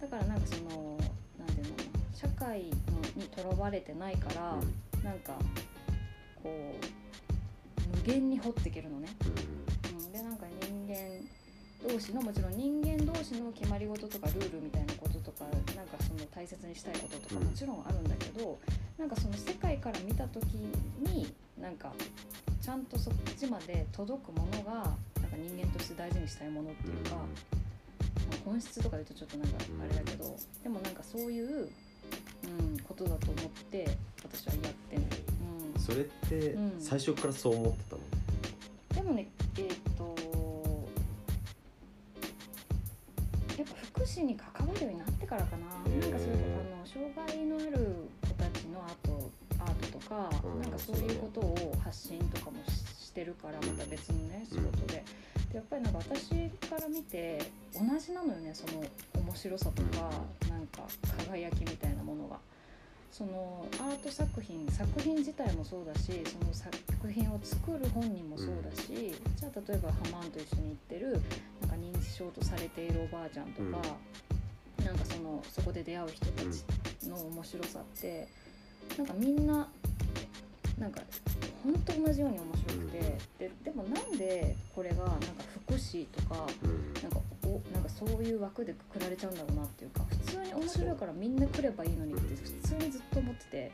[0.02, 0.98] だからなんかその
[1.38, 2.68] なんていうのかな社会の
[3.16, 5.04] にとらわれてないから、うん。
[5.04, 5.34] なんか
[6.42, 9.10] こう無限に掘っていけるのね、
[11.88, 17.48] 同士のもちろん人間同士の決まり事とかルールみたいなこととかなんかその大切にしたいこととかうん。
[17.48, 18.58] もちろんあるんだけど、
[18.98, 20.46] なんかその世界から見た時
[21.00, 21.28] に
[21.60, 21.92] なんか
[22.62, 24.96] ちゃんとそっちまで届くものがなんか
[25.38, 27.26] 人間として大事にしたいものっていうか、まあ
[28.46, 31.70] 本質とか言うとちょっとなんかあれだけど、でもなんかそういう、
[32.44, 33.90] うん、ことだと思って
[34.24, 35.06] 私はやってんの、
[35.76, 36.76] うん、それってうん。
[36.80, 38.02] 最初からそう思ってたの？
[38.96, 40.16] でもねえっ、と
[44.14, 45.66] やっぱ福祉に関わるようになってからかな。
[45.68, 55.04] なんかそういうあの障害のある子たちのアートアートとか、うんなんかそういうことを発信とかもししてるからまた別のね、仕事で。
[55.52, 57.40] でやっぱりなんか私から見て
[57.74, 58.84] 同じなのよねその
[59.22, 60.10] 面白さとか、
[60.50, 60.82] なんか
[61.26, 62.38] 輝きみたいなものが。
[63.14, 66.76] そのアート作品作品自体もそうだしその作
[67.12, 71.12] 品を作る本人もそうだし、じゃあ例えばハマンと一緒に行ってる
[71.62, 73.78] なんか認知症とされているおばあちゃんとか、
[74.84, 78.28] なんかそのそこで出会う人たちの面白さって、
[78.98, 79.70] なんかみんな
[80.80, 81.02] なんか
[81.64, 85.20] 本当同じように面白くて、ででもなんでこれがなんか
[85.66, 86.94] 福祉とかうん。
[87.02, 93.72] なんかおなんかそういう枠でくくられちゃうんだろうなっていうか普通に面白いからみんな来ればいいのにって普通にずっと思ってて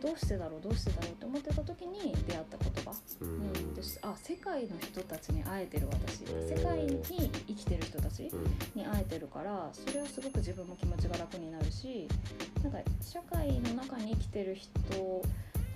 [0.00, 2.90] どうしてだろうどうしてだろうって思ってた時に出会った言葉、
[3.20, 3.38] ううん。
[3.70, 6.24] んであ世界の人たちに会えてる私。
[6.24, 7.02] 世界に
[7.46, 8.80] 生きてる人たちうん。
[8.80, 12.08] に会えてるからそれはすごく自分も気持ちが楽になるし
[12.62, 14.70] なんか社会の中に生きてる人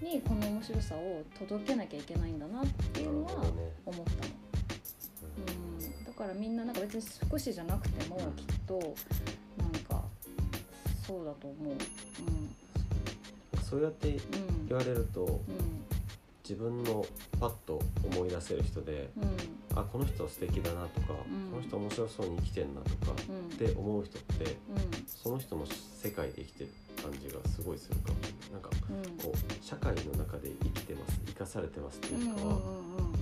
[0.02, 4.02] にこの面白さを届けなきゃいけないんだなっていうのは思ったの。
[5.38, 8.32] うん、だからみんななんか別に福祉じゃなくてもうん。
[8.32, 8.94] きっと
[9.58, 10.02] なんか
[11.06, 11.74] そうだと思う。
[13.62, 15.40] そうやってうん、うん言われるとうん。
[16.48, 17.04] 自分の
[17.40, 19.78] パッと思い出せる人でうん。
[19.78, 21.50] あこの人素敵だなとか、うん。
[21.50, 23.54] この人面白そうに生きてんなとかうん。
[23.54, 24.56] って思う人ってうん。
[25.06, 26.70] その人の世界で生きてる
[27.06, 28.18] 感じがすごいするかも。
[28.52, 29.18] なんかうん。
[29.18, 32.52] こう社会の中で生きてます生かされてますっていうかは、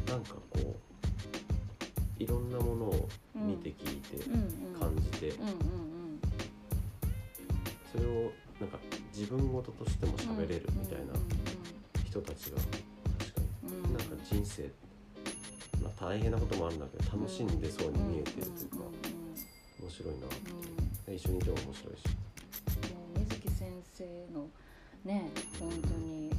[0.09, 4.25] なんかこういろんなものを見て聞いて
[4.79, 5.33] 感じて、
[7.93, 8.79] それをなんか
[9.15, 11.13] 自分事としても喋れるみたいな
[12.05, 12.79] 人たちが確か
[13.65, 13.83] うん。
[13.83, 14.63] になんか人生、
[15.83, 18.77] まあ、大変なこともあるんだけど楽しんでそうに見えてるというか
[19.83, 21.11] 面白いなって。
[21.11, 21.17] うん。
[21.17, 22.03] 一緒にいても面白いし。
[23.95, 24.05] もう水木先生
[24.35, 24.49] の
[25.05, 25.31] ね
[25.61, 26.31] 本当に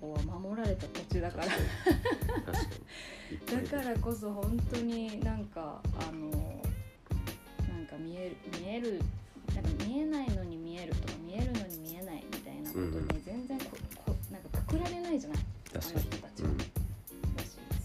[0.00, 1.46] ここは守られた土地だから。
[1.46, 1.52] だ
[3.82, 6.30] からこそ本当になんかあの
[7.68, 9.00] なんか見える見える
[9.54, 13.66] なんか見えないのに見えるとか見えるのに見えないみたいなことうんに全然こ
[14.06, 15.38] こなんかくくられないじゃない？
[15.72, 16.48] あの人たちは。
[16.48, 16.56] うん。
[16.58, 16.66] だし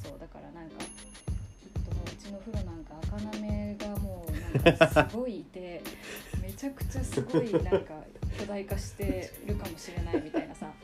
[0.04, 0.88] そうだからなんかきっ
[1.74, 4.32] ともううちの風呂なんか赤なめがもう
[4.64, 5.84] なんかすごいいて
[6.42, 7.94] めちゃくちゃすごいなんか
[8.38, 10.78] 巨大化してるかもしれないみたいなさなんか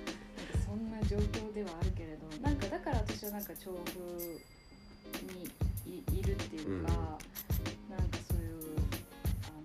[0.65, 3.99] そんな状況ではあるけれどなんかだから私はなんか調布
[5.33, 5.49] に
[5.85, 6.91] いいるっていうか、
[7.89, 8.77] なんかそういう
[9.43, 9.61] あの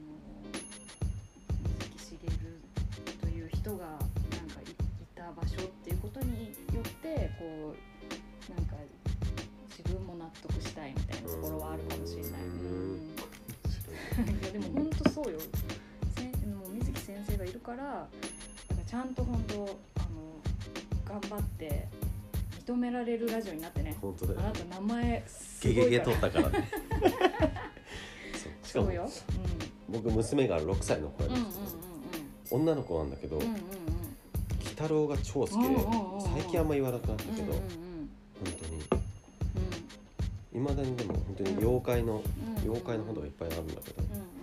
[1.79, 2.61] 水木しげる
[3.21, 4.75] という人がなんかいい
[5.15, 7.75] た場所っていうことによってこ
[8.49, 8.75] うなんか
[9.71, 12.31] 自分も納得したいみたいなところはあるかもしれない。
[12.33, 12.53] うんう
[13.03, 13.17] ん
[14.17, 15.39] いやでも本当そうよ。
[17.67, 18.07] から、だか
[18.71, 21.89] らちゃんと本当あの頑張って
[22.65, 23.97] 認められるラジオになってね。
[24.01, 26.31] 本当だよあなた名前すゲゲゲごいから。
[26.31, 26.61] 取ったから。
[26.61, 26.69] ね
[28.35, 29.11] そうしかもそうよ。
[29.89, 31.31] 僕娘が6歳の子うん。
[31.31, 31.75] うんうんなんです
[32.45, 33.55] けど、女の子なんだけど、うんうんうん。
[33.55, 33.61] うん
[34.61, 37.59] 鬼太郎が超好きで、うんうんうんうん最近あんま言わなくなったけど、うんうん
[38.45, 38.83] 本当に。
[40.55, 42.21] いまだにでも本当に妖怪の、うん。
[42.21, 44.36] うん妖怪の本とかいっぱいあるんだけど、うんうん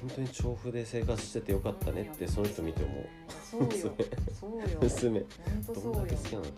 [0.00, 3.06] 本当に調布で生活しててよかったねってその人見て思う、
[3.50, 3.68] そうよ。
[4.40, 4.78] そうよ。
[4.80, 5.20] 娘。
[5.20, 5.28] 本
[5.66, 6.02] 当どそうんよ。
[6.02, 6.54] だけ好きなんだと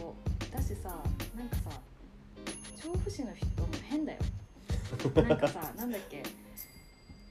[0.00, 0.14] 本
[0.50, 0.56] 当。
[0.56, 1.02] だしさ
[1.36, 1.80] なんかさ
[2.82, 4.18] 調布市の人も変だよ。
[5.14, 6.22] なんかさ なんだっけ。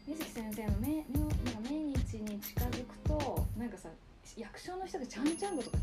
[0.08, 1.36] 水木先生の命なんか
[1.69, 3.89] 命日に近づくとなんかさ
[4.36, 5.78] 役所の人がちゃんちゃんことか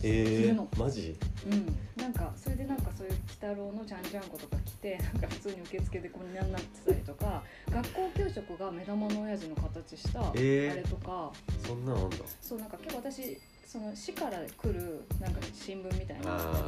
[0.00, 0.66] 着えるの。
[0.66, 1.16] ー、マジ？
[1.46, 1.66] うん、
[1.96, 8.23] なんかそれでなんかそういう鬼太郎のちゃんちゃんことか来てなんか普通に受付でこうになってたりとか学校給食
[8.64, 10.76] が目玉の親父の形したあえー。
[10.76, 11.32] れとか、
[11.66, 12.16] そんなのあんだ。
[12.40, 16.64] そうなんか結構私その市から来るなんか新聞みたいなやあ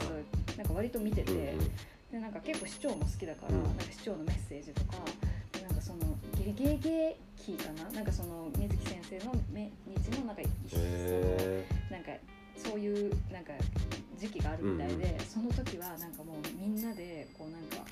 [0.51, 1.59] つなんか割と見てて、うんうん。
[2.13, 3.63] でなんか結構市長も好きだから、うん。
[3.65, 4.99] なんか市長のメッセージとか
[5.53, 5.99] でなんかその
[6.37, 7.91] ゲゲゲキーかな？
[7.91, 12.11] なんかその水木先生の命日のなんか一へなんか
[12.57, 13.53] そういうなんか
[14.19, 17.89] 時期があるみたいで、その時はなんかもうみんなでこうなんか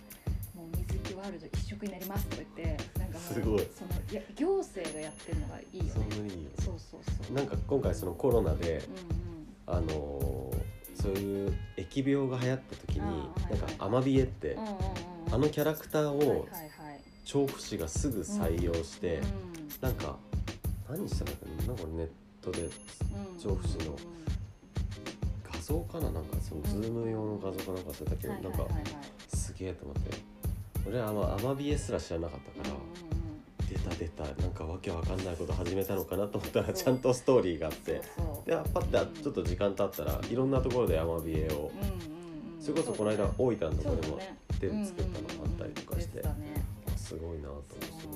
[1.25, 3.67] もう水木ワールド一色になりますとか言ってなんかすごい。
[3.75, 6.51] そのいや行政がやってるのがいいよえそんねなにいいよ。
[6.59, 7.35] そうそうそう。
[7.37, 8.83] なんか今回そのコロナで
[9.67, 10.65] うんあのー
[11.03, 13.11] そういう疫病が流行った時にはい
[13.53, 13.61] はい。
[13.61, 14.75] なんかアマビエってうんうんうんう
[15.31, 15.35] ん。
[15.35, 16.47] あのキャラクターを
[17.25, 19.25] 調布市がすぐ採用してうん
[19.81, 20.17] なんか
[20.89, 22.09] 何したのかななんかネッ
[22.41, 23.97] トでうん調布市の
[25.51, 28.95] 画像かななんかそのズーム用の画像かなんか忘れたけどなんかはいはいはい。
[28.95, 29.05] はい
[29.37, 30.34] すげえと思って
[30.87, 32.77] 俺はアマビエすら知らなかったから
[33.69, 38.03] 出た出たなんかわけわかんないこと始めたのかなと思ったらちゃんとストーリーがあって。
[38.45, 41.71] でパッてちょっと時間経ったらいろんなところでアマビエを
[42.61, 44.19] それこそこの間大分のところでも
[44.61, 46.23] 手で作ったのがあったりとかして
[46.97, 47.63] すごいなと思っ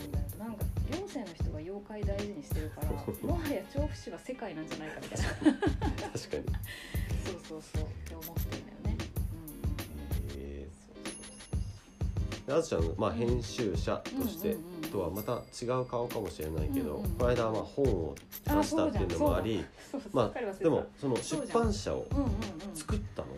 [0.03, 5.27] てなんか行政の人が妖怪大事にしてるからもはや調布市は世界なんじゃないかみたいな。
[6.13, 6.45] 確かに。
[7.25, 7.83] そうそうそう。
[7.83, 8.78] って思ってね
[12.55, 14.57] あずちゃん、まあ、編集者として
[14.91, 19.65] とはまた違う顔かもしれないけど、うんうんこの間まあ本を出したっていうのもあり
[20.13, 22.07] まあでもその出版社を
[22.75, 23.29] 作ったの？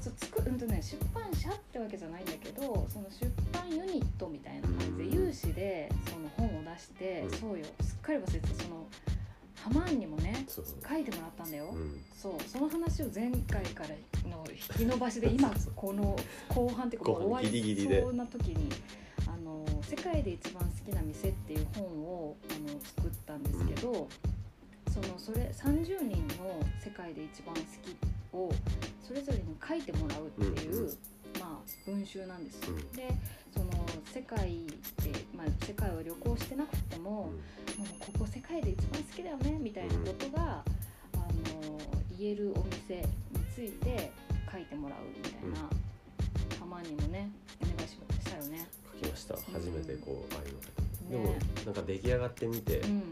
[0.00, 4.98] そうつくうんとね出版社ってわけじゃないんだけどその出版ユニットみたいな感じうん。
[4.98, 7.30] で有志でその本を出して、うん。
[7.38, 7.64] そうよ。
[7.80, 8.62] すっかり忘れてた。
[8.62, 8.86] その
[9.64, 10.60] ハマンにもね書
[10.98, 11.98] いてもらったんだよ、うん。
[12.14, 12.32] そう。
[12.46, 13.88] その話を前回から
[14.28, 16.14] の引き伸ばしで今この
[16.50, 18.68] 後半っていうか終わりそうな時に
[19.26, 24.06] あの「世界で一番好きな店」っていう本をあの作ったんですけど、
[24.92, 28.52] そのそれ30人の世界で一番好きを
[29.02, 30.98] それぞれに書いてもらうっていう、うんうん
[31.40, 32.60] まあ、文集なんです。
[32.68, 32.76] うん。
[32.92, 33.08] で
[33.52, 33.70] その
[34.12, 37.32] 世界で、まあ、世界を旅行してなくても、もう
[38.00, 40.62] ここ世界で一番好きだよねみたいなことが、
[41.14, 41.78] あの
[42.18, 43.06] 言えるお店に
[43.54, 44.10] ついて
[44.50, 45.68] 書いてもらうみたいな、
[46.58, 47.30] たまにもね
[47.62, 48.66] お願いししたよね。
[49.00, 49.34] 書きました。
[49.52, 51.28] 初めてこうああいうの。
[51.28, 51.34] ね。
[51.34, 53.02] でもなんか出来上がってみて、うん。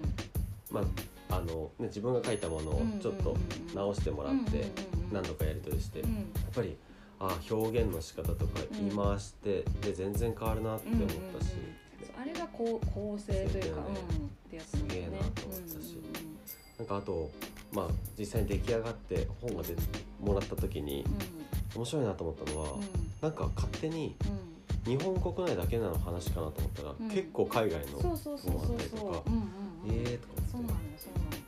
[0.71, 0.81] ま
[1.29, 3.37] ああの、ね、自分が書いたものをちょっと
[3.75, 4.67] 直してもらって
[5.13, 6.77] 何度かやり取りして、やっうんぱり
[7.23, 11.13] あ表現の仕方とか言い回して、で全然変わるなって思った
[11.45, 11.83] し、うんうん
[12.21, 15.07] あれがこう構成というか、ねうんってやつなんだよね。
[15.09, 15.97] すげえなと思ったし。
[16.79, 17.31] なんかあと
[17.73, 19.83] まあ実際に出来上がって本が出て
[20.21, 21.05] もらった時に
[21.75, 22.71] 面白いなと思ったのは、うん。
[22.73, 22.87] うんうん
[23.23, 24.15] なんか勝手に
[24.85, 27.09] 日本国内だけなの話かなと思ったら、うん。
[27.09, 29.43] 結構海外のそうそうそうそうそう、うんうん
[29.89, 30.51] うん、えーとか思って。
[30.53, 31.43] そうなのよそうなの。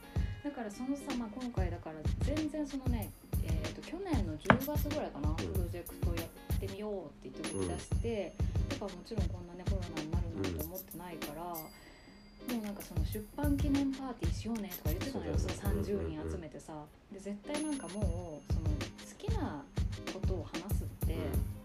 [0.44, 3.10] だからそのさ、まあ、今回だから全然そのね、
[3.44, 8.34] えー、と去年の10月ぐらいかな、プロジェクトやってみようって言って動き出して、
[8.68, 16.72] だからもちろんこんなねコロナになるなんて思ってないから、もうなんかその出版記念パーティーしようねとか言ってたのよそねの30人集めてさ、
[17.12, 19.64] で絶対なんかもうその好きな
[20.12, 21.16] ことを話すって、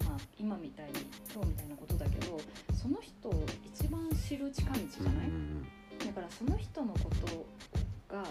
[0.05, 2.39] まあ、今みたいに今日みたいなことだけど
[2.73, 5.67] その人を一番知る近道じゃない、うん。
[5.99, 8.23] だからその人のことが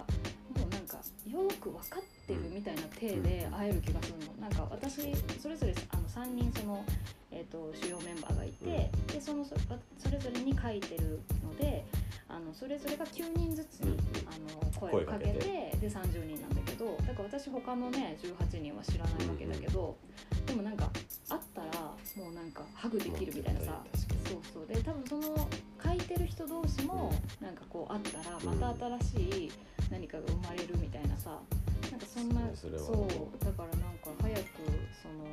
[0.89, 0.97] か
[1.27, 4.33] よく分かってるみたいな体で会える気がするの。
[4.41, 6.83] なんか私それぞれあの3人その、
[7.31, 9.55] えー、と主要メンバーがいて、でそのそ
[9.97, 11.85] それぞれに書いてるので
[12.27, 13.99] あのそれぞれが9人ずつに、うん。
[14.29, 19.97] あの声をかけてで30人なんだけどだから私他のね18人は知らないわけだけど、
[20.45, 20.89] でもなんか
[21.29, 21.67] 会ったら
[22.23, 23.83] もうなんかハグできるみたいなさ。
[24.29, 24.67] そうそう。
[24.67, 25.49] で多分その
[25.83, 27.11] 書いてる人同士も
[27.41, 29.51] なんかこう会ったらまた新しい
[29.89, 31.39] 何かが生まれるみたいなさ。
[31.91, 32.71] なんかそんなそう
[33.43, 34.41] だからなんか早く
[35.01, 35.25] その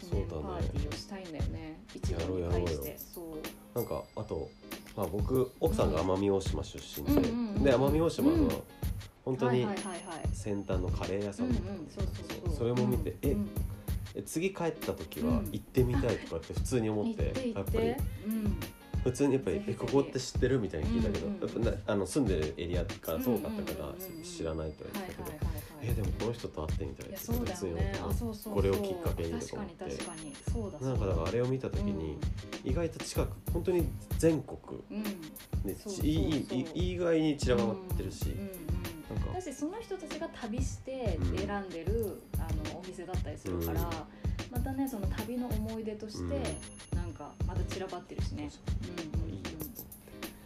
[0.00, 1.80] 記念パーティーをしたいんだよね。
[1.94, 2.96] 一度に返して。
[2.98, 3.78] そう。
[3.78, 4.48] なんかあと、
[4.96, 8.48] まあ、僕奥さんが奄美大島出身で、うんで奄美大島うん。
[8.48, 8.64] の
[9.24, 9.66] 本当に
[10.32, 11.98] 先端のカレー屋さんだったうんうんんです
[12.58, 13.48] それも見てうんえうん。
[14.16, 15.48] え次帰った時はうん。
[15.52, 17.94] 行ってみたいとかって普通に思って、 やっぱり
[19.02, 23.94] 普通にやっぱり「ぜひぜひえここって知ってる?」みたいに聞いたけど、うんうんやっぱなあの住んでるエリアから遠かったから
[24.24, 25.38] 知らないとは言はいってたけど、
[25.82, 27.92] えでもこの人と会ってみたいってそうだよね。
[28.00, 28.54] あそうそうそう。
[28.54, 30.84] これをきっかけにと思って。
[30.84, 32.16] なんかだからあれを見た時に、
[32.64, 33.88] 意外と近く本当に
[34.18, 34.96] 全国うん。
[34.98, 35.10] うんね
[35.64, 36.06] そうそうそう。
[36.06, 38.26] いいいいいい具合に散らばってるし、
[39.34, 41.38] だしその人たちが旅してうん。
[41.38, 43.88] 選んでる、あのお店だったりするから、うん
[44.52, 46.40] またねその旅の思い出として、
[46.94, 48.50] なんかまた散らばってるしね。
[48.82, 49.22] うんう。
[49.22, 49.30] んうん。
[49.30, 49.42] いいよ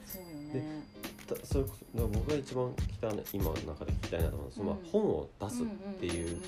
[0.06, 0.84] そうよね。
[1.26, 4.90] たそれこそ僕が一番聞きたい今の中で聞きたいなと思うのはその、うん。
[4.90, 5.66] 本を出すっ
[5.98, 6.40] ていう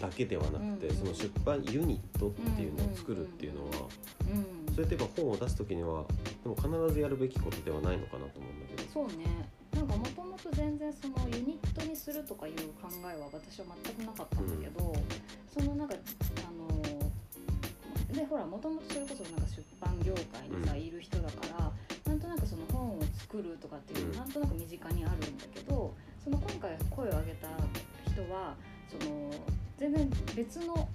[0.00, 3.70] だけではなくて、うんその出版ユニットっていうのを作るっていうのは、
[4.26, 4.38] うんうん
[4.68, 4.74] うん。
[4.74, 6.04] それってやっぱ本を出す時には
[6.42, 8.90] でも必ずやるべきことではないのかなと思うんだけど。
[8.90, 9.48] そうね。
[9.74, 14.94] なんかもともと全然そのユニットにするとかいう考えは私は全くなかったんだけど、
[15.52, 16.53] そのなんかあの
[18.14, 20.80] でほらもともとそれこそなんか出版業界にさ、うん。
[20.80, 21.72] いる人だから
[22.06, 24.18] なんとなくその本を作るとかっていうのうん。
[24.18, 27.48] なんとなく身近にあるんだけどその今回声を上げた
[28.10, 28.54] 人は
[28.88, 29.30] その
[29.76, 30.88] 全然別の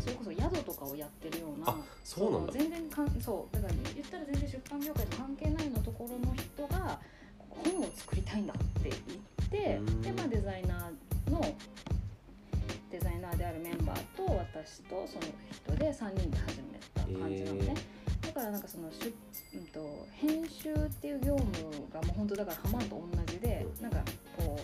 [0.00, 6.98] それこそ宿とかをやってるようなあそうなん全然かんそうだから言ったら全然出版業界と関係ないのところの人が
[7.48, 10.02] 本を作りたいんだって言ってうん。
[10.02, 11.40] で、まあ、デザイナーの
[12.90, 17.74] デザイナーであるメンバーと私とその人で3人で始めた感じなのね、
[18.22, 19.14] だからなんかそのしゅ、
[19.56, 23.82] うん、と編集っていう業務がもう本当だからハマンと同じで、うん。
[23.82, 23.98] なんか
[24.36, 24.60] こ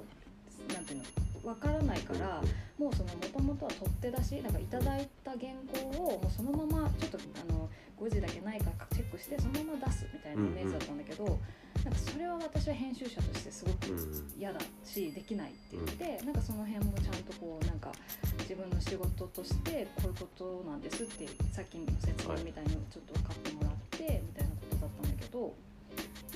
[0.69, 1.05] うなんていうの
[1.49, 2.41] わからないから、
[2.79, 5.43] もうそのもともとは取って出しなんかいただいた原
[5.75, 7.19] 稿をもうそのままちょっと
[7.49, 11.39] あの誤字だけないかチェックしてそのまま出すみたいなイメージだったんだけど、
[11.85, 15.85] なんかそれは私は編集者としてすごくうんうん嫌だしできないって言っ
[16.19, 17.91] て、なんかその辺もちゃんとこうなんか
[18.39, 25.55] 自分の仕事としてこういうことなんですってさっきの説明みたいにちょっと分かってもらってみたいなことだったんだけど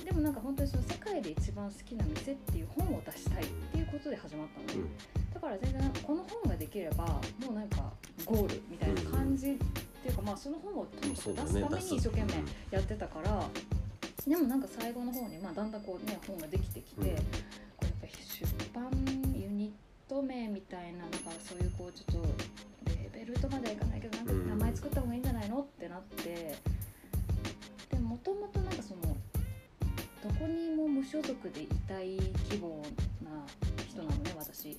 [0.03, 4.89] でもなんか本当にその世界で一番好きな店っていう本を出したいっていうことで始まったのね、
[5.33, 7.91] だから全然なんかこの本ができればもうなんか
[8.25, 9.55] ゴールみたいな感じっ
[10.03, 12.33] ていうか、まあその本をとにかく出すために一生懸命
[12.71, 13.47] やってたから、
[14.27, 17.07] でもなんか最後の方に、まあ、だんだんこうね本ができてきて、うん。
[17.07, 18.91] これやっぱり出版
[19.33, 24.49] ユニット名みたいななんかそういうこうちょっとレーベルとまではいかないけどなんかうん。
[24.49, 26.55] 名前作った方がいいんじゃないのってなって。
[27.89, 29.01] でもともとなんかその
[30.21, 32.17] どこにも無所属でいたい
[32.49, 32.81] 希望
[33.23, 33.45] な
[33.87, 34.77] 人なのね私。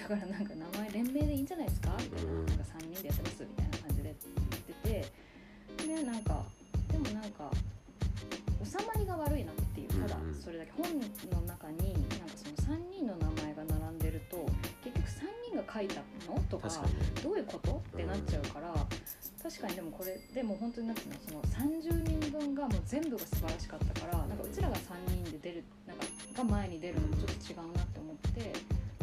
[0.00, 1.96] だからなんか名前連名でいいんじゃないですか？
[1.98, 2.08] み
[2.46, 2.59] たいな
[16.62, 16.84] 確か
[17.22, 17.82] どういうこと？
[17.94, 18.74] ってなっちゃうから、
[19.42, 24.80] 確かにでもこれでも本当になっていうのその30人分がもう全部が素晴らしかったからなんかうちらが3
[25.24, 26.04] 人で出るなんか
[26.36, 28.52] が前に出るのもちょっと違うなって思って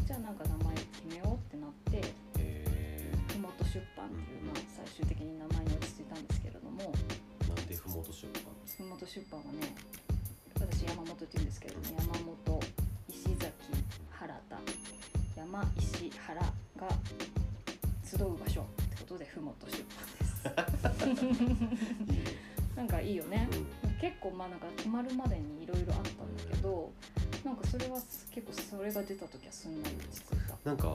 [0.05, 2.01] じゃあなんか名前決めようってなって
[2.39, 6.93] へふもと出版っていう、まあ、最終的に名前に落ち着いたんですけれども。
[6.93, 8.43] ーなんでふもと出版？
[8.77, 9.73] ふもと出版はね
[10.53, 11.96] 私山本って言うんですけれども山
[22.75, 23.47] なんかいいよね。
[23.99, 26.91] 結構まあなんか決まるまでにいろいろあったんだけど
[27.43, 27.99] なんかそれは
[28.31, 30.55] 結構それが出た時はすんなり落ち着いた。
[30.63, 30.93] なんかう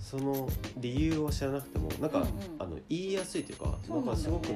[0.00, 0.48] その
[0.78, 2.30] 理由を知らなくてもなんか、うんうん。
[2.58, 4.48] あの言いやすいというかなんかすごく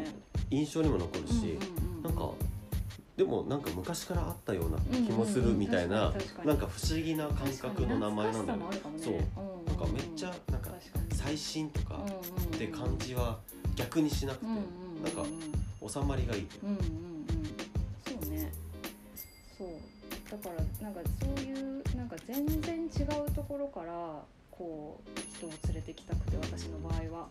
[0.50, 2.02] 印象にも残るし、んうんうんうん。
[2.04, 2.30] なんか
[3.16, 8.64] でもなんか昔からあったような気もするみたいな、うんうんなんか不思議な感覚の名前なんだよね。
[9.02, 9.12] そう。
[9.14, 10.70] うんうんなんかめっちゃなんか
[11.12, 12.00] 最新とか
[12.54, 13.38] って感じは
[13.76, 15.24] 逆にしなくて、うんうんうんなんか
[15.86, 16.82] 収まりがいい、うんうんうん
[18.06, 18.52] そうね。
[19.56, 19.68] そう。
[20.30, 22.88] だからなんかそういうなんか全然違
[23.26, 23.92] うところから
[24.50, 27.28] こう人を連れてきたくて私の場合は。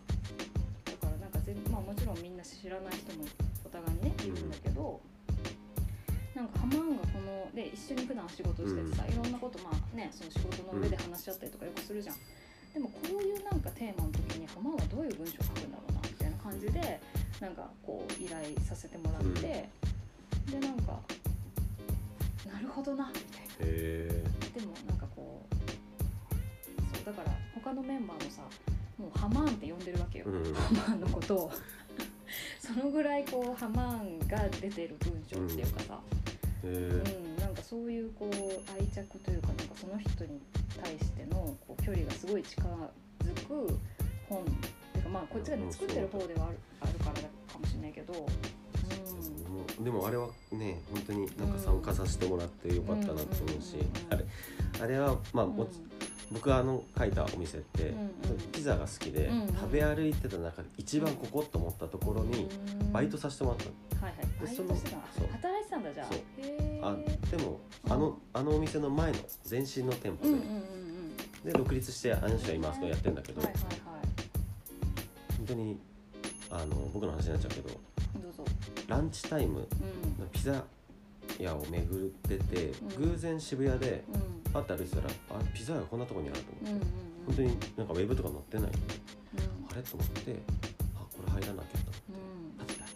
[0.84, 3.24] だからなんか全まあもちろんみんな知らない人も
[3.64, 5.00] お互いにねいるんだけど、
[6.34, 12.16] なんかハマーンがこので一緒に普段仕事をしててさ、いろんなことまあねその仕事の上で話し合ったりとかよくするじゃん。
[12.74, 17.00] でもこういうなんかテーマの時にハマーンはどういう文章を書くんだろうなみたいな感じで
[17.40, 19.68] なんかこう依頼させてもらって、
[20.50, 20.98] でなんか
[22.52, 23.54] なるほどなみたいな。
[23.60, 24.24] へ
[24.54, 28.42] でもなんかこうそうだから他のメンバーもさ
[28.98, 30.54] もうハマーンって呼んでるわけよ、えうん。
[30.54, 31.52] ハマーンのことを。
[32.60, 36.00] そのぐらいこうハマーンが出てる文章っていうかさ、
[36.64, 38.32] へうんえなんかそういうこう
[38.78, 40.40] 愛着というかなんかその人に
[40.82, 43.78] 対してのこう距離がすごい近づく
[44.28, 44.44] 本っ
[44.98, 47.20] ていうかまあこっちが、ね、作ってる方ではあるあるからだ
[47.52, 48.26] かもしれないけど、
[49.78, 53.76] うん、でもあれはね本当になんか参加させてもらってよかったなって思うし、
[54.10, 54.24] あれ
[54.82, 55.68] あれはまあうん。
[56.30, 57.94] 僕あの書いたお店って、
[58.52, 62.48] ピザが好きで、食べ歩いてた中で一番ここと思ったところに
[62.92, 63.64] バイトさせてもらった
[63.96, 64.02] の。
[64.02, 64.26] はいはい。
[64.44, 64.96] バイそのトしてた
[65.32, 66.88] 働いてたんだじゃあ。
[66.88, 69.18] あーでもうんあのあのお店の前の
[69.48, 70.28] 前身の店舗
[71.44, 73.97] で、で独立してあの人は今あそこやってるんだけど、はいはいは本
[75.48, 75.78] 当に
[76.50, 77.72] あの僕の話になっちゃうけどい
[78.22, 78.44] どうぞ。
[78.86, 79.64] ランチタイムうん。
[80.22, 80.64] のピザ
[81.38, 83.10] 屋を巡ってて、うん。
[83.10, 84.52] 偶然渋谷でうん。
[84.52, 86.88] パッと歩いてたらあピザ屋こんなとこにあると思って、うんうんうん。
[87.26, 88.66] 本当になんかウェブとか載ってない。
[88.66, 88.72] うん。
[89.70, 89.82] あれ？
[89.82, 90.36] と思って
[90.94, 91.92] あこれ入らなきゃと。
[92.08, 92.56] うん。
[92.56, 92.86] パッて入っ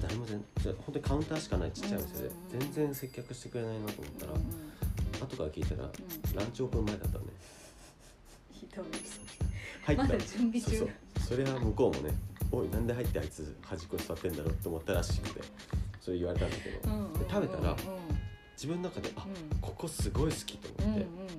[0.00, 2.72] たら誰も全じゃ本当にカウンターしかないちっちゃいお店でうんうんうん。
[2.72, 4.46] 全然接客してくれないなと思ったらうんうん
[5.22, 6.36] 後から聞いたらうん。
[6.36, 7.30] ランチオープン前だったのね。
[8.52, 8.84] ひどい。
[9.84, 10.60] 入ったらまだ準備中。
[10.60, 10.90] そうそう
[11.32, 12.14] それは向こうもね
[12.50, 15.40] おいなんで入ってあいつ端っこに座ってんだろうって思ったらしくて
[15.98, 17.76] それ言われたんだけど、うんうんうんうんで食べたら
[18.52, 19.26] 自分の中であ
[19.62, 21.32] ここすごい好きと思って、うんうん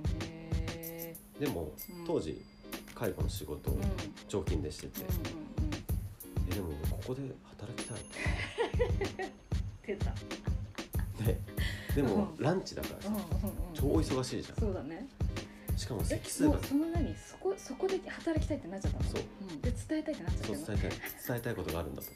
[1.38, 2.04] でもうん。
[2.06, 2.40] 当時
[2.94, 3.78] 介護の仕事を
[4.28, 5.06] 常勤でしてて、うん
[6.50, 7.22] えでもここで
[7.58, 7.98] 働きたい。
[9.86, 10.14] 出た。
[11.24, 11.40] で
[11.96, 12.44] でもうん。
[12.44, 13.74] ランチだからさ、うんうんうん。
[13.74, 15.06] 超忙しいじゃそうだね。
[15.74, 19.04] んしかもえ席数がその何そこそこで働きたいってなっちゃったの。
[19.04, 19.22] そう。
[19.50, 19.60] うん。
[19.60, 20.54] で伝えたいってなっちゃったの。
[20.56, 20.90] そう伝えたい
[21.28, 22.08] 伝えたいことがあるんだと。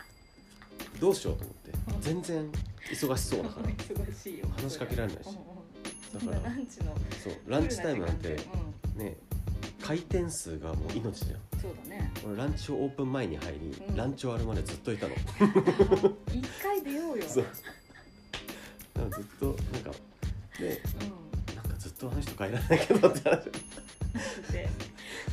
[1.01, 1.71] どうしようと思って。
[1.95, 2.01] うん。
[2.01, 2.53] 全然
[2.91, 3.69] 忙しそうだから。
[3.69, 4.47] 忙しいよ。
[4.57, 5.29] 話しかけられないし。
[5.29, 5.35] うん
[6.21, 6.27] うん。
[6.27, 6.95] だからランチの。
[7.23, 8.65] そうランチタイムなんてフル時間っ
[8.95, 9.17] てね
[9.83, 11.41] 回転数がもう命じゃん。
[11.41, 12.13] うんそうだね。
[12.25, 13.97] 俺ランチオープン前に入り、うん。
[13.97, 15.15] ランチ終わるまでずっといたの。
[16.33, 17.25] 一回出ようよ。
[17.27, 17.45] そう。
[17.45, 19.91] かずっとなんか
[20.59, 20.83] で
[21.49, 21.57] うん。
[21.57, 23.45] なんかずっとあの人帰らないけどって話。
[24.53, 24.69] で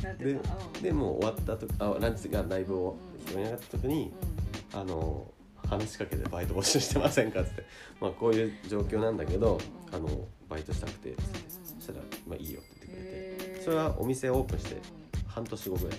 [0.02, 2.96] なんていうかうんでもう終わったとあランチがライブを
[3.28, 3.32] うん。
[3.32, 4.12] 盛り上がった時に
[4.74, 5.30] うあの
[5.68, 7.64] 話しかけてバイト募集してませんかっつって。
[8.00, 9.94] まあこういう状況なんだけどうん。
[9.94, 11.10] あのバイトしたくて。
[11.10, 11.18] んうん
[11.80, 13.62] そしたらまあいいよって言ってくれて。
[13.62, 14.80] それはお店オープンしてうん。
[15.26, 15.98] 半年後ぐらい。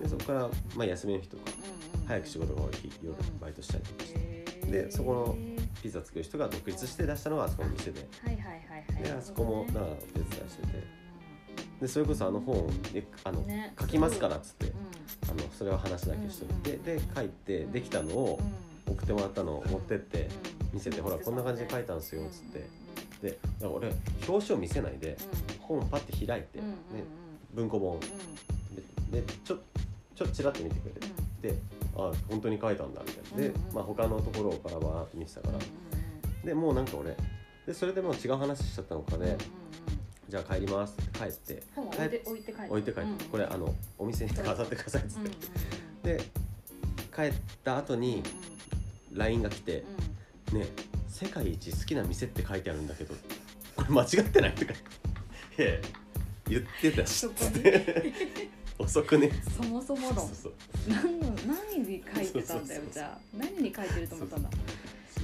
[0.00, 1.42] でそこからまあ休みの日とか
[2.06, 4.38] 早く仕事が多い日夜うんバイトしたりとかして。
[4.70, 5.36] でそこの
[5.82, 8.06] ピザ作る人が独立して出したのがあそこの店で。
[8.22, 9.02] はいはいはいはい。
[9.02, 10.76] であそこもだからお手伝いしてて。
[10.76, 10.97] うん
[11.80, 13.74] でそれこそあの本であのね。
[13.80, 14.72] 書きますからっつってうん。
[15.30, 18.40] あのそれは話だけしといてうんで書いてできたのを
[18.86, 18.92] うん。
[18.94, 20.28] 送ってもらったのを持ってってうん。
[20.74, 22.58] 見せてほらこんな感じで書いたんすよっつって。
[22.58, 23.28] うん。
[23.28, 23.92] でだから俺
[24.28, 25.16] 表紙を見せないで
[25.60, 26.64] 本をパッて開いてね
[27.54, 27.94] 文庫本。
[27.94, 28.00] うん。
[29.10, 29.58] ででちょ
[30.14, 31.06] ちょっとちらっと見てくれて。
[31.40, 31.54] で
[31.96, 33.52] あ本当に書いたんだみたいな。
[33.52, 35.58] でまあ他のところをバラバラって見てたから。
[36.44, 37.16] でもうなんか俺
[37.66, 39.36] でそれでもう違う話しちゃったのかで
[40.28, 40.94] じゃあ帰ります。
[41.00, 41.62] って帰って。
[41.74, 42.66] 本を置いて置いて帰る。
[42.70, 45.32] 置いて帰ってこれあのお店に飾ってくださいっつっうんうん
[46.02, 46.22] てで
[47.14, 47.32] 帰っ
[47.64, 48.22] た後に
[49.12, 49.84] LINE が来て
[50.52, 50.68] 「ねえ
[51.08, 53.14] 世界一好きな店って書いてあるんだけど
[53.76, 54.76] これ間違ってない?」とかい
[55.62, 55.78] やいや
[56.48, 58.28] 言ってたしって。
[58.78, 59.30] 遅くね。
[59.56, 60.16] そもそも論。
[60.16, 60.52] そうそう
[60.88, 63.18] 何の何に書いてたんだよじゃあ。
[63.36, 64.50] 何に書いてると思ったんだ。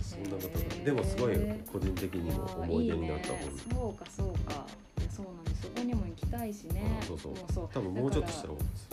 [0.02, 0.84] そんなこと。
[0.84, 1.36] でもすごい
[1.72, 4.66] 個人的にも思い出になった本ねそうかそうか
[5.05, 5.62] いやそうなんです。
[5.62, 6.98] そこにも行きたいしね。
[7.00, 7.32] あそうそう。
[7.34, 7.68] もうそう。
[7.72, 8.88] 多分もうちょっとしたらだ多いです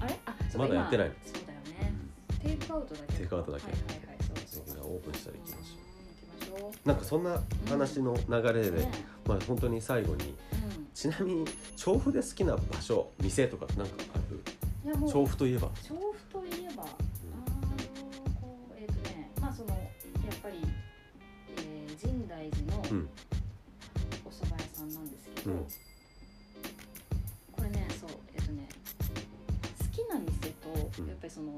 [0.00, 0.18] あれ？
[0.26, 1.94] あそうかまだやってない今そうだよね。
[2.42, 3.12] テイクアウトだけ。
[3.14, 3.64] テイクアウトだけ。
[3.66, 6.56] はいはいはいそうそうオープンしたら行きましょう。
[6.56, 6.70] ん行きましょう。
[6.70, 8.92] うなんかそんな話の流れで、ね
[9.26, 10.26] まあ本当に最後にう
[10.80, 10.88] ん。
[10.94, 11.44] ちなみに
[11.76, 14.42] 調布で好きな場所店とかなんかある？
[15.10, 15.68] 調布といえば。
[15.82, 16.92] 調布といえば、あの
[18.40, 20.56] こうえっ、とねまあそのやっぱり、
[21.58, 23.08] えー、深大寺のうん。
[24.24, 25.66] お蕎麦屋さんなんですけど、うん。
[27.52, 28.68] これねそうえっ、とね
[29.80, 31.08] 好きな店と、うん。
[31.08, 31.52] やっぱりその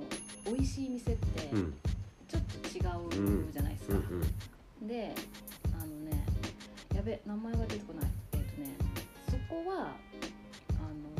[0.46, 1.74] 美味しい店ってうん。
[2.28, 5.14] ちょっと違うじゃないですか、んで
[5.74, 6.24] あのね
[6.94, 8.10] やべ名前が出てこない。
[8.32, 8.76] えっ、とね
[9.28, 9.96] そこは
[10.78, 11.10] あの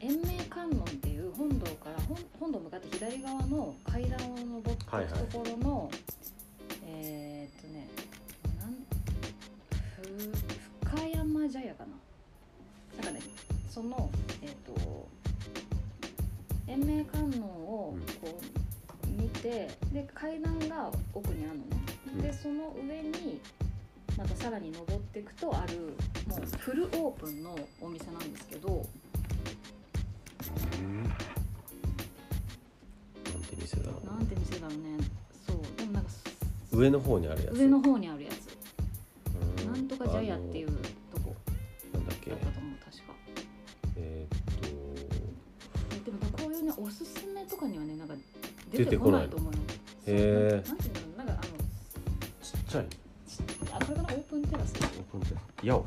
[0.00, 5.14] 延命観音っていう本堂から本本堂向かって左側の階段を登っていくはいはい。
[5.14, 5.96] ところの、え
[10.84, 11.90] 深山茶屋かな。
[13.02, 13.20] なんかね
[13.70, 14.10] その
[14.42, 15.08] えっ、と
[16.66, 18.40] 延命観音をこ
[19.04, 21.76] う見てで階段が奥にあるのね、
[22.14, 22.22] うん。
[22.22, 23.40] でその上に
[24.16, 25.94] またさらに登っていくとある
[26.26, 28.86] もうフルオープンのお店なんですけど。
[30.78, 31.02] うん。
[31.04, 31.12] なん
[33.42, 34.06] て店だろう。
[34.06, 34.84] なんて店だろうね。
[35.46, 35.56] そう。
[35.76, 36.10] でもなんか
[36.72, 37.56] 上の方にあるやつ。
[37.56, 38.45] 上の方にあるやつ
[40.06, 41.34] うんなんとか茶屋っていうとこ。
[41.92, 42.30] なんだっけ？
[42.30, 43.14] だったと思う確か。
[43.96, 44.68] えーっと
[45.96, 48.14] えでもこういうねおすすめとかにはねなんか
[48.70, 49.58] 出てこないいと思うよ
[50.06, 50.66] へー。
[50.66, 51.42] そうなんていうんだろうなんかあの
[52.42, 52.86] ちっちゃい。
[53.72, 54.14] あこれかな？
[54.14, 54.72] オープンテラス？
[54.74, 55.66] オープンテラス。
[55.66, 55.86] やお違う。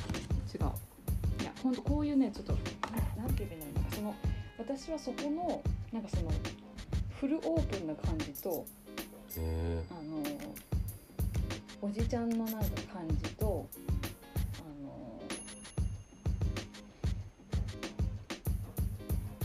[1.41, 2.53] いやほんとこういうねちょっと
[3.17, 4.15] ななんて言えばいいんだその
[4.57, 5.61] 私はそこの
[5.93, 6.31] なんかその
[7.19, 8.65] フルオープンな感じと
[9.37, 10.23] へあの
[11.81, 12.59] おじちゃんのなんか
[12.93, 13.65] 感じと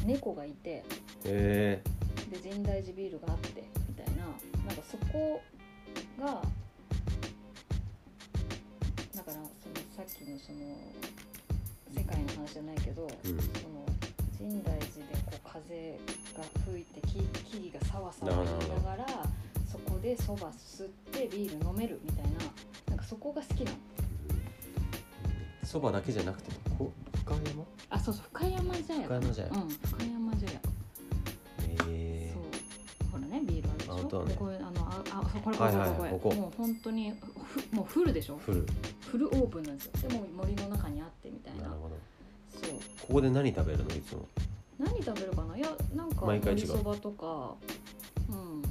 [0.04, 0.84] 猫がいて
[1.24, 4.24] えへで深大寺ビールがあってみたいな。
[4.66, 5.42] なんかそこ
[6.20, 6.26] が
[9.14, 9.44] だからその
[9.94, 10.58] さっきのその
[11.94, 13.38] 世界の話じゃないけど、えうん。
[13.38, 13.86] その
[14.36, 15.98] 深大寺でこう風
[16.36, 19.06] が吹いて木木々がさわさわ言いながら
[19.70, 22.30] そこでそば吸ってビール飲めるみたいな。
[22.88, 23.76] なんかそこが好きなの。
[25.64, 26.92] そばだけじゃなくてこ
[27.24, 27.64] 深山？
[27.94, 29.48] あそうそう深山茶屋深山茶屋。
[29.48, 30.52] うん深山茶屋。
[31.88, 32.34] え。
[32.34, 33.12] そう。
[33.12, 34.22] ほらねビールあるでしょ？
[34.24, 36.34] ねでこれあのああそうこれこれはいこれこれ、はいここ。
[36.34, 38.36] もう本当にふもうフルでしょ？
[38.38, 38.66] フル。
[39.00, 39.92] フルオープンなんですよ。
[40.08, 41.68] でも森の中にあってみたいな。
[41.68, 41.96] なるほど。
[42.50, 42.78] そう。
[43.06, 44.26] ここで何食べるのいつも？
[44.76, 45.56] 何食べるかな？
[45.56, 47.54] いやなんか毎回そばとか。
[48.28, 48.62] うん。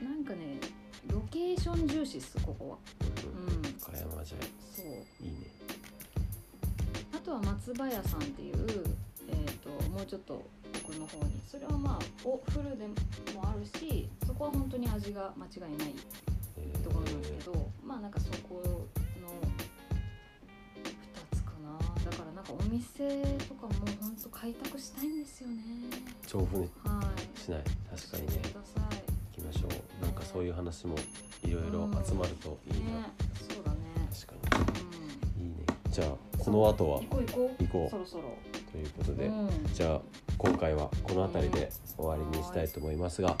[0.00, 0.60] へなんかね
[1.08, 2.76] ロケーション重視っすここは。
[3.00, 3.28] えう
[3.58, 3.62] ん。
[3.80, 4.42] 深山茶屋。
[4.76, 4.86] そう。
[5.20, 5.50] いいね。
[5.61, 5.61] あ
[7.22, 8.56] とは松葉屋さんっていう、
[9.28, 10.42] えー、ともうちょっと
[10.84, 11.32] 奥の方に。
[11.48, 12.86] それはまあおフルで
[13.34, 15.94] もあるしそこは本当に味が間違いない
[16.56, 18.86] えところなんですけど、まあなんかそこの
[20.82, 21.78] 2つかな。
[22.10, 25.62] だからなんかお店とかも本当開拓したいんですよね。
[26.26, 27.00] 調布ねは
[27.36, 27.38] い。
[27.38, 27.62] しない。
[27.94, 28.32] 確かにね。
[29.36, 30.04] 行きましょう。
[30.04, 30.96] なんかそういう話も
[31.44, 33.10] いろいろ集まるといいな、ね。
[33.54, 33.78] そうだね。
[34.10, 34.58] 確か
[35.36, 35.42] うん。
[35.44, 35.64] にいいね。
[35.90, 36.16] じゃあこ
[36.52, 37.00] の後は？
[37.00, 37.64] 行こう行こう。
[37.64, 37.90] 行こう。
[37.90, 38.24] そろそろ。
[38.70, 39.48] ということで、うん。
[39.74, 40.00] じゃあ
[40.38, 43.36] 今回はこの辺りで終わりにしたいと思いますが、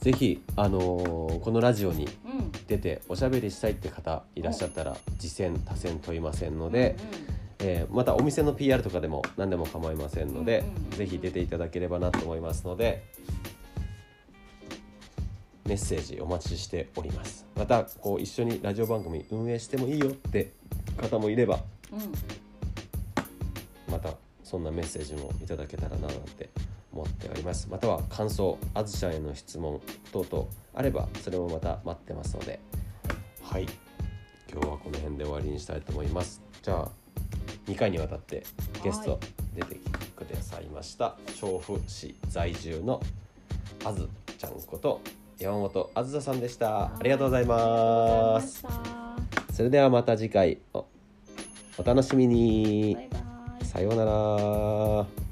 [0.00, 2.52] ぜひあのーこのラジオにうん。
[2.66, 6.96] 出ておしゃべりしたいって方いらっしゃったら次戦多戦問いませんので、
[7.60, 10.90] えーまたお店の PR とかでも何でも構いませんので、うんうんうんうん。
[10.90, 13.04] ぜひ出ていただければなと思いますので
[15.64, 17.44] メッセージお待ちしております。
[17.56, 20.52] またこう一緒にラジオ番組運営してもいいよって
[20.96, 21.60] 方もいれば
[23.90, 26.50] またそんなメッセージもいただけたらななんて
[26.92, 27.68] 思っております。
[27.70, 29.80] または感想あずちゃんへの質問
[30.12, 32.60] 等々あればそれもまた待ってますので。
[33.42, 33.66] はい。
[34.50, 36.42] 今日はこの辺で終わりにしたいと思います。
[36.62, 36.90] じゃあ
[37.66, 38.44] 2回にわたって
[38.82, 39.18] ゲスト
[39.54, 41.16] 出てきてくださいました。
[41.38, 43.00] 調布市在住の
[43.84, 44.08] あず
[44.38, 45.00] ちゃんこと
[45.38, 46.86] 山本あずささんでした。
[46.86, 48.64] ありがとうございます。
[49.52, 50.58] それではまた次回
[51.78, 52.96] おお楽しみに
[53.62, 55.25] さようなら。